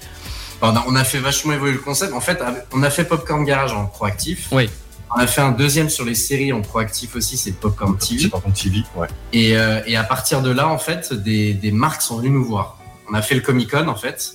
On 0.62 0.68
a, 0.74 0.84
on 0.88 0.96
a 0.96 1.04
fait 1.04 1.18
vachement 1.18 1.52
évoluer 1.52 1.72
le 1.74 1.78
concept. 1.78 2.12
En 2.12 2.20
fait, 2.20 2.42
on 2.72 2.82
a 2.82 2.90
fait 2.90 3.04
Popcorn 3.04 3.44
Garage 3.44 3.72
en 3.72 3.86
proactif. 3.86 4.48
Oui. 4.52 4.68
On 5.14 5.18
a 5.20 5.26
fait 5.26 5.40
un 5.40 5.52
deuxième 5.52 5.88
sur 5.88 6.04
les 6.04 6.14
séries 6.16 6.52
en 6.52 6.62
proactif 6.62 7.14
aussi, 7.14 7.36
c'est 7.36 7.52
Popcorn 7.52 7.96
TV. 7.96 8.22
C'est 8.22 8.28
par 8.28 8.42
contre 8.42 8.60
TV. 8.60 8.82
Ouais. 8.96 9.06
Et, 9.32 9.56
euh, 9.56 9.80
et 9.86 9.96
à 9.96 10.02
partir 10.02 10.42
de 10.42 10.50
là, 10.50 10.66
en 10.68 10.78
fait, 10.78 11.12
des, 11.12 11.54
des 11.54 11.70
marques 11.72 12.02
sont 12.02 12.16
venues 12.18 12.30
nous 12.30 12.44
voir. 12.44 12.78
On 13.10 13.14
a 13.14 13.22
fait 13.22 13.34
le 13.36 13.40
Comic 13.40 13.70
Con, 13.70 13.86
en 13.88 13.94
fait. 13.94 14.34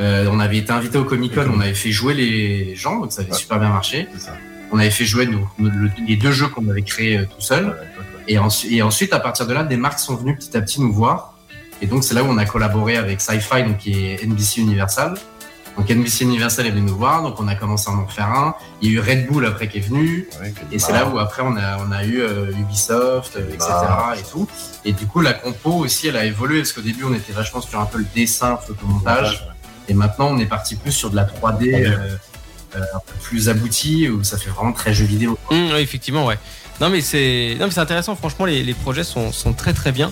Euh, 0.00 0.26
on 0.32 0.40
avait 0.40 0.56
été 0.56 0.72
invité 0.72 0.98
au 0.98 1.04
Comic 1.04 1.34
Con, 1.34 1.46
on 1.54 1.60
avait 1.60 1.74
fait 1.74 1.92
jouer 1.92 2.14
les 2.14 2.74
gens, 2.74 2.98
donc 2.98 3.12
ça 3.12 3.20
avait 3.22 3.30
Ouais. 3.30 3.36
super 3.38 3.60
bien 3.60 3.68
marché. 3.68 4.08
Ça. 4.18 4.32
On 4.72 4.78
avait 4.78 4.90
fait 4.90 5.04
jouer 5.04 5.26
nos- 5.26 5.46
nos- 5.58 5.68
le- 5.70 5.90
les 6.08 6.16
deux 6.16 6.32
jeux 6.32 6.48
qu'on 6.48 6.66
avait 6.68 6.82
créés 6.82 7.18
euh, 7.18 7.24
tout 7.26 7.40
seul. 7.42 7.66
Ouais, 7.66 7.70
ouais, 7.70 7.76
ouais. 7.76 8.24
Et, 8.26 8.38
ensu- 8.38 8.72
et 8.72 8.82
ensuite, 8.82 9.12
à 9.12 9.20
partir 9.20 9.46
de 9.46 9.52
là, 9.52 9.62
des 9.64 9.76
marques 9.76 9.98
sont 10.00 10.16
venues 10.16 10.34
petit 10.34 10.56
à 10.56 10.62
petit 10.62 10.80
nous 10.80 10.92
voir. 10.92 11.34
Et 11.82 11.86
donc, 11.86 12.04
c'est 12.04 12.14
là 12.14 12.22
où 12.24 12.26
on 12.26 12.38
a 12.38 12.44
collaboré 12.46 12.96
avec 12.96 13.20
Sci-Fi, 13.20 13.64
donc 13.64 13.78
qui 13.78 13.92
est 13.92 14.24
NBC 14.24 14.60
Universal. 14.62 15.14
Donc, 15.76 15.88
NBC 15.88 16.24
Universal 16.24 16.66
est 16.66 16.70
venu 16.70 16.82
nous 16.82 16.96
voir, 16.96 17.22
donc 17.22 17.40
on 17.40 17.48
a 17.48 17.54
commencé 17.54 17.90
à 17.90 17.94
en 17.94 18.06
faire 18.06 18.26
un. 18.30 18.54
Il 18.82 18.92
y 18.92 18.92
a 18.92 18.94
eu 18.96 19.00
Red 19.00 19.26
Bull 19.26 19.46
après 19.46 19.68
qui 19.68 19.78
est 19.78 19.80
venu. 19.80 20.28
Ouais, 20.40 20.52
Et 20.70 20.78
c'est 20.78 20.92
là 20.92 21.06
où 21.08 21.18
après 21.18 21.42
on 21.42 21.56
a, 21.56 21.78
on 21.78 21.90
a 21.90 22.04
eu 22.04 22.20
euh, 22.20 22.52
Ubisoft, 22.52 23.36
euh, 23.36 23.48
etc. 23.54 23.70
Et 24.18 24.22
tout. 24.30 24.46
Et 24.84 24.92
du 24.92 25.06
coup, 25.06 25.20
la 25.20 25.32
compo 25.32 25.70
aussi, 25.72 26.08
elle 26.08 26.16
a 26.16 26.24
évolué 26.24 26.58
parce 26.58 26.72
qu'au 26.72 26.82
début, 26.82 27.04
on 27.04 27.14
était 27.14 27.32
vachement 27.32 27.60
sur 27.62 27.80
un 27.80 27.86
peu 27.86 27.98
le 27.98 28.06
dessin, 28.14 28.58
photomontage. 28.58 29.48
Et 29.88 29.94
maintenant, 29.94 30.28
on 30.30 30.38
est 30.38 30.46
parti 30.46 30.76
plus 30.76 30.92
sur 30.92 31.10
de 31.10 31.16
la 31.16 31.24
3D 31.24 31.74
euh, 31.74 32.16
euh, 32.76 32.80
un 32.94 32.98
peu 32.98 33.14
plus 33.22 33.48
aboutie 33.48 34.08
où 34.08 34.22
ça 34.24 34.36
fait 34.38 34.50
vraiment 34.50 34.72
très 34.72 34.92
jeu 34.92 35.04
vidéo. 35.04 35.38
Mmh, 35.50 35.54
oui, 35.72 35.80
effectivement, 35.80 36.26
ouais. 36.26 36.38
Non 36.80 36.88
mais 36.88 37.00
c'est 37.00 37.56
non 37.60 37.66
mais 37.66 37.70
c'est 37.70 37.80
intéressant. 37.80 38.16
Franchement, 38.16 38.44
les, 38.44 38.62
les 38.62 38.74
projets 38.74 39.04
sont, 39.04 39.30
sont 39.30 39.52
très 39.52 39.72
très 39.72 39.92
bien. 39.92 40.10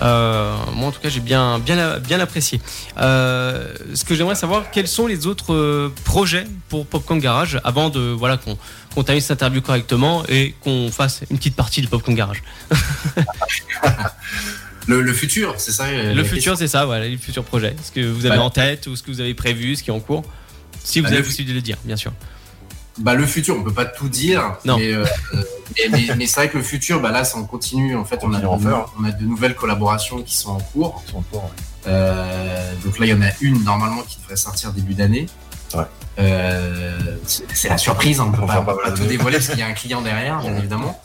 Euh, 0.00 0.56
moi, 0.74 0.88
en 0.88 0.92
tout 0.92 1.00
cas, 1.00 1.08
j'ai 1.10 1.20
bien 1.20 1.58
bien 1.58 1.98
bien 1.98 2.20
apprécié. 2.20 2.60
Euh, 2.98 3.74
ce 3.94 4.04
que 4.04 4.14
j'aimerais 4.14 4.34
savoir, 4.36 4.70
quels 4.70 4.88
sont 4.88 5.06
les 5.06 5.26
autres 5.26 5.52
euh, 5.52 5.92
projets 6.04 6.44
pour 6.68 6.86
Popcorn 6.86 7.18
Garage 7.20 7.60
avant 7.64 7.90
de 7.90 8.00
voilà 8.00 8.36
qu'on 8.38 8.56
qu'on 8.94 9.02
termine 9.02 9.20
cette 9.20 9.32
interview 9.32 9.60
correctement 9.60 10.22
et 10.28 10.54
qu'on 10.62 10.90
fasse 10.90 11.22
une 11.30 11.36
petite 11.38 11.56
partie 11.56 11.82
de 11.82 11.88
Popcorn 11.88 12.14
Garage? 12.16 12.42
Le, 14.88 15.00
le 15.00 15.12
futur, 15.12 15.54
c'est 15.58 15.70
ça 15.70 15.86
Le 15.92 16.24
futur, 16.24 16.56
c'est 16.58 16.66
ça, 16.66 16.84
voilà, 16.86 17.06
les 17.06 17.16
futurs 17.16 17.44
projets. 17.44 17.76
Ce 17.84 17.92
que 17.92 18.00
vous 18.00 18.26
avez 18.26 18.36
Bah, 18.38 18.42
en 18.42 18.50
tête 18.50 18.88
ou 18.88 18.96
ce 18.96 19.02
que 19.04 19.12
vous 19.12 19.20
avez 19.20 19.32
prévu, 19.32 19.76
ce 19.76 19.82
qui 19.84 19.90
est 19.90 19.92
en 19.92 20.00
cours? 20.00 20.24
Si 20.82 20.98
vous 20.98 21.04
Bah, 21.06 21.12
avez 21.12 21.22
possibilité 21.22 21.52
de 21.52 21.58
le 21.58 21.62
dire, 21.62 21.76
bien 21.84 21.94
sûr. 21.96 22.12
Bah, 22.98 23.14
le 23.14 23.24
futur, 23.26 23.56
on 23.58 23.62
peut 23.62 23.72
pas 23.72 23.86
tout 23.86 24.08
dire. 24.08 24.56
Non. 24.64 24.76
Mais, 24.76 24.92
euh, 24.92 25.04
euh, 25.34 25.42
mais, 25.76 25.88
mais- 26.08 26.14
mais 26.16 26.26
c'est 26.26 26.36
vrai 26.36 26.48
que 26.50 26.58
le 26.58 26.62
futur, 26.62 27.00
bah, 27.00 27.10
là, 27.10 27.24
ça 27.24 27.38
on 27.38 27.44
continue. 27.44 27.96
En 27.96 28.04
fait, 28.04 28.20
on 28.22 28.32
a, 28.34 28.44
en 28.44 28.56
de, 28.58 28.62
faire. 28.62 28.86
on 29.00 29.04
a 29.04 29.12
de 29.12 29.24
nouvelles 29.24 29.54
collaborations 29.54 30.22
qui 30.22 30.36
sont 30.36 30.50
en 30.52 30.60
cours. 30.60 31.02
Ouais. 31.14 31.20
Euh, 31.86 32.72
donc 32.84 32.98
là, 32.98 33.06
il 33.06 33.08
y 33.10 33.14
en 33.14 33.22
a 33.22 33.30
une 33.40 33.64
normalement 33.64 34.02
qui 34.02 34.18
devrait 34.20 34.36
sortir 34.36 34.72
début 34.72 34.94
d'année. 34.94 35.26
Ouais. 35.74 35.84
Euh, 36.18 37.16
c'est 37.24 37.70
la 37.70 37.78
surprise, 37.78 38.20
hein, 38.20 38.26
on 38.28 38.32
peut 38.32 38.42
On 38.42 38.46
pas, 38.46 38.56
va 38.56 38.62
pas 38.62 38.72
on 38.72 38.76
peut 38.76 38.82
pas 38.82 38.90
tout 38.92 39.06
dévoiler 39.06 39.38
parce 39.38 39.48
qu'il 39.48 39.58
y 39.58 39.62
a 39.62 39.66
un 39.66 39.72
client 39.72 40.02
derrière, 40.02 40.40
bien 40.40 40.56
évidemment. 40.58 41.00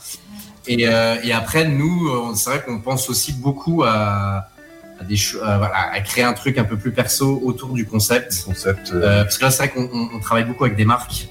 Et, 0.66 0.86
euh, 0.86 1.16
et 1.24 1.32
après, 1.32 1.66
nous, 1.66 2.34
c'est 2.36 2.50
vrai 2.50 2.62
qu'on 2.62 2.80
pense 2.80 3.08
aussi 3.08 3.32
beaucoup 3.32 3.82
à, 3.84 4.48
à 5.00 5.04
des 5.08 5.16
à, 5.42 5.56
voilà, 5.56 5.90
à 5.92 6.00
créer 6.02 6.24
un 6.24 6.34
truc 6.34 6.58
un 6.58 6.64
peu 6.64 6.76
plus 6.76 6.92
perso 6.92 7.40
autour 7.42 7.70
du 7.72 7.86
concept. 7.86 8.42
concept. 8.44 8.90
euh, 8.92 9.00
Euh, 9.02 9.22
parce 9.24 9.38
que 9.38 9.44
là, 9.46 9.50
c'est 9.50 9.58
vrai 9.66 9.70
qu'on 9.70 9.88
on- 9.90 10.10
on 10.16 10.20
travaille 10.20 10.44
beaucoup 10.44 10.64
avec 10.64 10.76
des 10.76 10.84
marques 10.84 11.28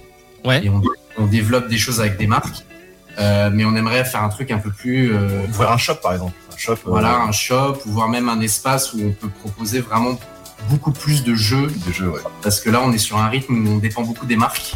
Ouais. 0.47 0.65
et 0.65 0.69
on, 0.69 0.81
on 1.17 1.25
développe 1.25 1.67
des 1.67 1.77
choses 1.77 1.99
avec 1.99 2.17
des 2.17 2.27
marques. 2.27 2.63
Euh, 3.19 3.49
mais 3.51 3.65
on 3.65 3.75
aimerait 3.75 4.05
faire 4.05 4.21
un 4.23 4.29
truc 4.29 4.51
un 4.51 4.59
peu 4.59 4.69
plus 4.69 5.11
euh, 5.11 5.41
Ouvrir 5.49 5.71
un 5.71 5.77
shop, 5.77 5.95
par 6.03 6.13
exemple. 6.13 6.33
Un 6.53 6.57
shop. 6.57 6.73
euh, 6.73 6.75
voilà 6.85 7.15
un 7.21 7.31
shop 7.31 7.77
ou 7.87 7.91
voire 7.91 8.09
même 8.09 8.29
un 8.29 8.39
espace 8.41 8.93
où 8.93 8.99
on 9.03 9.11
peut 9.11 9.29
proposer 9.29 9.79
vraiment 9.81 10.19
beaucoup 10.69 10.91
plus 10.91 11.23
de 11.23 11.33
jeux 11.33 11.67
de 11.87 11.91
jeux, 11.91 12.09
ouais. 12.09 12.19
parce 12.43 12.59
que 12.59 12.69
là 12.69 12.81
on 12.83 12.91
est 12.91 12.97
sur 12.99 13.17
un 13.17 13.27
rythme 13.27 13.67
où 13.67 13.71
on 13.71 13.77
dépend 13.77 14.01
beaucoup 14.03 14.25
des 14.25 14.35
marques 14.35 14.73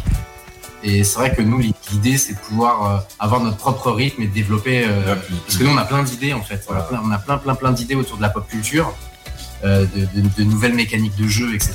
et 0.84 1.02
c'est 1.04 1.16
vrai 1.18 1.34
que 1.34 1.42
nous 1.42 1.58
l'idée 1.90 2.16
c'est 2.18 2.34
de 2.34 2.38
pouvoir 2.38 2.74
euh, 2.86 2.98
avoir 3.18 3.40
notre 3.40 3.56
propre 3.56 3.90
rythme 3.90 4.22
et 4.22 4.26
de 4.28 4.32
développer 4.32 4.84
euh, 4.86 5.14
plus- 5.16 5.34
parce 5.44 5.56
que 5.58 5.64
nous 5.64 5.70
on 5.70 5.76
a 5.76 5.84
plein 5.84 6.02
d'idées 6.04 6.32
en 6.34 6.42
fait 6.42 6.64
on 6.68 6.72
a 6.72 6.74
Voilà. 6.74 6.84
plein, 6.88 7.00
on 7.04 7.10
a 7.10 7.18
plein 7.18 7.36
plein 7.38 7.54
plein 7.56 7.72
d'idées 7.72 7.96
autour 7.96 8.16
de 8.16 8.22
la 8.22 8.28
pop 8.30 8.46
culture 8.48 8.94
euh, 9.64 9.84
de, 9.94 10.20
de- 10.20 10.28
de 10.38 10.42
nouvelles 10.44 10.74
mécaniques 10.74 11.16
de 11.16 11.26
jeu 11.28 11.52
etc 11.54 11.74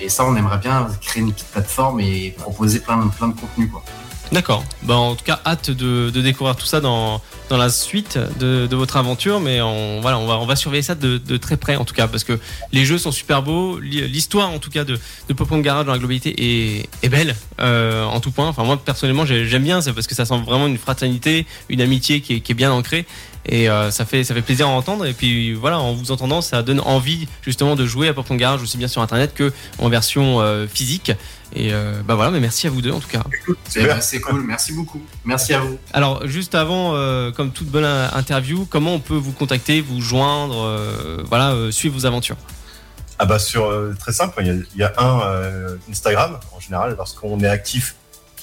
et 0.00 0.08
ça 0.08 0.24
on 0.24 0.34
aimerait 0.36 0.58
bien 0.58 0.86
créer 1.00 1.22
une 1.22 1.32
petite 1.32 1.48
plateforme 1.48 2.00
et 2.00 2.34
proposer 2.38 2.80
plein 2.80 2.98
plein 3.08 3.28
de 3.28 3.34
contenus 3.40 3.70
quoi 3.70 3.82
D'accord. 4.30 4.62
Bah, 4.82 4.94
en 4.94 5.14
tout 5.14 5.24
cas, 5.24 5.40
hâte 5.46 5.70
de, 5.70 6.10
de 6.10 6.20
découvrir 6.20 6.54
tout 6.54 6.66
ça 6.66 6.82
dans, 6.82 7.22
dans 7.48 7.56
la 7.56 7.70
suite 7.70 8.18
de, 8.38 8.66
de 8.66 8.76
votre 8.76 8.98
aventure. 8.98 9.40
Mais 9.40 9.62
on, 9.62 10.02
voilà, 10.02 10.18
on, 10.18 10.26
va, 10.26 10.38
on 10.38 10.44
va 10.44 10.54
surveiller 10.54 10.82
ça 10.82 10.94
de, 10.94 11.16
de 11.16 11.36
très 11.38 11.56
près, 11.56 11.76
en 11.76 11.86
tout 11.86 11.94
cas, 11.94 12.08
parce 12.08 12.24
que 12.24 12.38
les 12.70 12.84
jeux 12.84 12.98
sont 12.98 13.10
super 13.10 13.42
beaux. 13.42 13.78
L'hi- 13.78 14.06
L'histoire, 14.06 14.50
en 14.50 14.58
tout 14.58 14.68
cas, 14.68 14.84
de, 14.84 15.00
de 15.30 15.32
Popcorn 15.32 15.62
Garage 15.62 15.86
dans 15.86 15.92
la 15.92 15.98
globalité 15.98 16.34
est, 16.36 16.90
est 17.02 17.08
belle, 17.08 17.36
euh, 17.60 18.04
en 18.04 18.20
tout 18.20 18.30
point. 18.30 18.48
Enfin, 18.48 18.64
moi, 18.64 18.76
personnellement, 18.76 19.24
j'ai- 19.24 19.46
j'aime 19.46 19.64
bien, 19.64 19.80
c'est 19.80 19.94
parce 19.94 20.06
que 20.06 20.14
ça 20.14 20.26
sent 20.26 20.38
vraiment 20.44 20.66
une 20.66 20.76
fraternité, 20.76 21.46
une 21.70 21.80
amitié 21.80 22.20
qui 22.20 22.34
est, 22.34 22.40
qui 22.40 22.52
est 22.52 22.54
bien 22.54 22.70
ancrée. 22.70 23.06
Et 23.48 23.68
euh, 23.70 23.90
ça, 23.90 24.04
fait, 24.04 24.24
ça 24.24 24.34
fait 24.34 24.42
plaisir 24.42 24.68
à 24.68 24.70
entendre. 24.70 25.06
Et 25.06 25.14
puis 25.14 25.54
voilà, 25.54 25.78
en 25.78 25.94
vous 25.94 26.12
entendant, 26.12 26.40
ça 26.40 26.62
donne 26.62 26.80
envie 26.80 27.26
justement 27.42 27.76
de 27.76 27.86
jouer 27.86 28.08
à 28.08 28.14
Popcorn 28.14 28.38
Garage 28.38 28.62
aussi 28.62 28.76
bien 28.76 28.88
sur 28.88 29.00
Internet 29.02 29.32
que 29.34 29.52
en 29.78 29.88
version 29.88 30.40
euh, 30.40 30.66
physique. 30.66 31.12
Et 31.54 31.72
euh, 31.72 32.02
bah 32.04 32.14
voilà, 32.14 32.30
mais 32.30 32.40
merci 32.40 32.66
à 32.66 32.70
vous 32.70 32.82
deux 32.82 32.92
en 32.92 33.00
tout 33.00 33.08
cas. 33.08 33.22
Eh 33.32 33.70
Super. 33.70 33.94
ben, 33.94 34.00
c'est 34.02 34.20
cool 34.20 34.42
merci 34.42 34.74
beaucoup 34.74 35.00
merci 35.24 35.54
à 35.54 35.60
vous 35.60 35.78
Alors, 35.94 36.26
juste 36.26 36.54
avant, 36.54 36.94
euh, 36.94 37.30
comme 37.32 37.52
toute 37.52 37.68
bonne 37.68 37.86
interview, 37.86 38.66
comment 38.68 38.92
on 38.92 39.00
peut 39.00 39.16
vous 39.16 39.32
contacter, 39.32 39.80
vous 39.80 40.02
joindre, 40.02 40.62
euh, 40.62 41.16
voilà, 41.26 41.52
euh, 41.52 41.70
suivre 41.70 41.94
vos 41.98 42.04
aventures? 42.04 42.36
Ah 43.18 43.24
bah 43.24 43.38
sur 43.38 43.64
euh, 43.64 43.96
très 43.98 44.12
simple, 44.12 44.34
il 44.40 44.46
y 44.46 44.50
a, 44.50 44.54
il 44.74 44.80
y 44.80 44.84
a 44.84 44.92
un 44.98 45.22
euh, 45.22 45.76
Instagram 45.90 46.38
en 46.54 46.60
général 46.60 46.94
lorsqu'on 46.96 47.40
est 47.40 47.48
actif, 47.48 47.96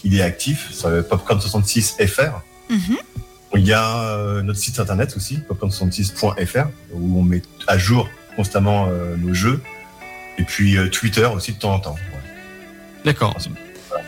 il 0.03 0.15
est 0.17 0.21
actif, 0.23 0.69
ça 0.73 0.89
va 0.89 1.01
popcorn66fr. 1.01 2.31
Mhm. 2.69 2.97
Il 3.53 3.65
y 3.65 3.73
a 3.73 4.09
euh, 4.09 4.41
notre 4.41 4.59
site 4.59 4.79
internet 4.79 5.13
aussi, 5.15 5.39
popcorn66.fr 5.49 6.67
où 6.93 7.19
on 7.19 7.23
met 7.23 7.41
à 7.67 7.77
jour 7.77 8.09
constamment 8.35 8.87
euh, 8.89 9.15
nos 9.17 9.33
jeux 9.33 9.61
et 10.37 10.43
puis 10.43 10.77
euh, 10.77 10.89
Twitter 10.89 11.25
aussi 11.33 11.53
de 11.53 11.59
temps 11.59 11.73
en 11.75 11.79
temps. 11.79 11.93
Ouais. 11.95 12.19
D'accord. 13.05 13.35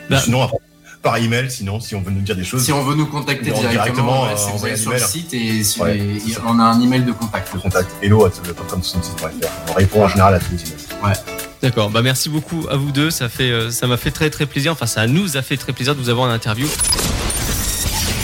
Bah- 0.10 0.20
Sinon 0.20 0.41
après, 0.44 0.58
par 1.01 1.15
email, 1.17 1.50
sinon 1.50 1.79
si 1.79 1.96
on 1.96 2.01
veut 2.01 2.12
nous 2.12 2.20
dire 2.22 2.36
des 2.36 2.44
choses, 2.44 2.65
Si 2.65 2.74
on 2.74 2.84
veut 2.84 2.96
nous 2.96 3.06
contacter 3.06 3.46
directement, 3.46 3.72
directement, 3.72 4.24
ouais, 4.24 4.34
c'est 4.36 4.51
envoyer 4.51 4.75
sur 4.75 4.91
le 4.91 5.00
site 5.00 5.34
et 5.34 5.63
sur 5.63 5.84
Ouais, 5.84 5.94
les- 5.94 6.22
on 6.46 6.60
a 6.60 6.63
un 6.63 6.82
email 6.82 7.03
de 7.03 7.13
contact. 7.13 7.53
le 7.53 7.60
contact 7.62 7.89
hello 8.01 8.25
at 8.25 8.32
popcorn66.fr. 8.32 9.48
On 9.70 9.74
répond 9.74 10.03
en 10.03 10.08
général 10.10 10.34
à 10.36 10.39
tous 10.39 10.51
les 10.51 10.62
emails. 10.62 11.15
D'accord. 11.62 11.89
Bah 11.89 12.01
merci 12.01 12.27
beaucoup 12.29 12.65
à 12.70 12.75
vous 12.75 12.91
deux. 12.91 13.12
Ça 13.12 13.29
fait, 13.29 13.72
ça 13.72 13.88
m'a 13.88 13.96
fait 13.98 14.12
très 14.12 14.29
très 14.29 14.46
plaisir. 14.46 14.74
Enfin, 14.74 14.88
ça 14.88 15.08
nous 15.08 15.38
a 15.38 15.41
fait 15.41 15.56
très 15.58 15.72
plaisir 15.72 15.96
de 15.96 16.01
vous 16.01 16.10
avoir 16.10 16.27
en 16.27 16.32
interview. 16.34 16.67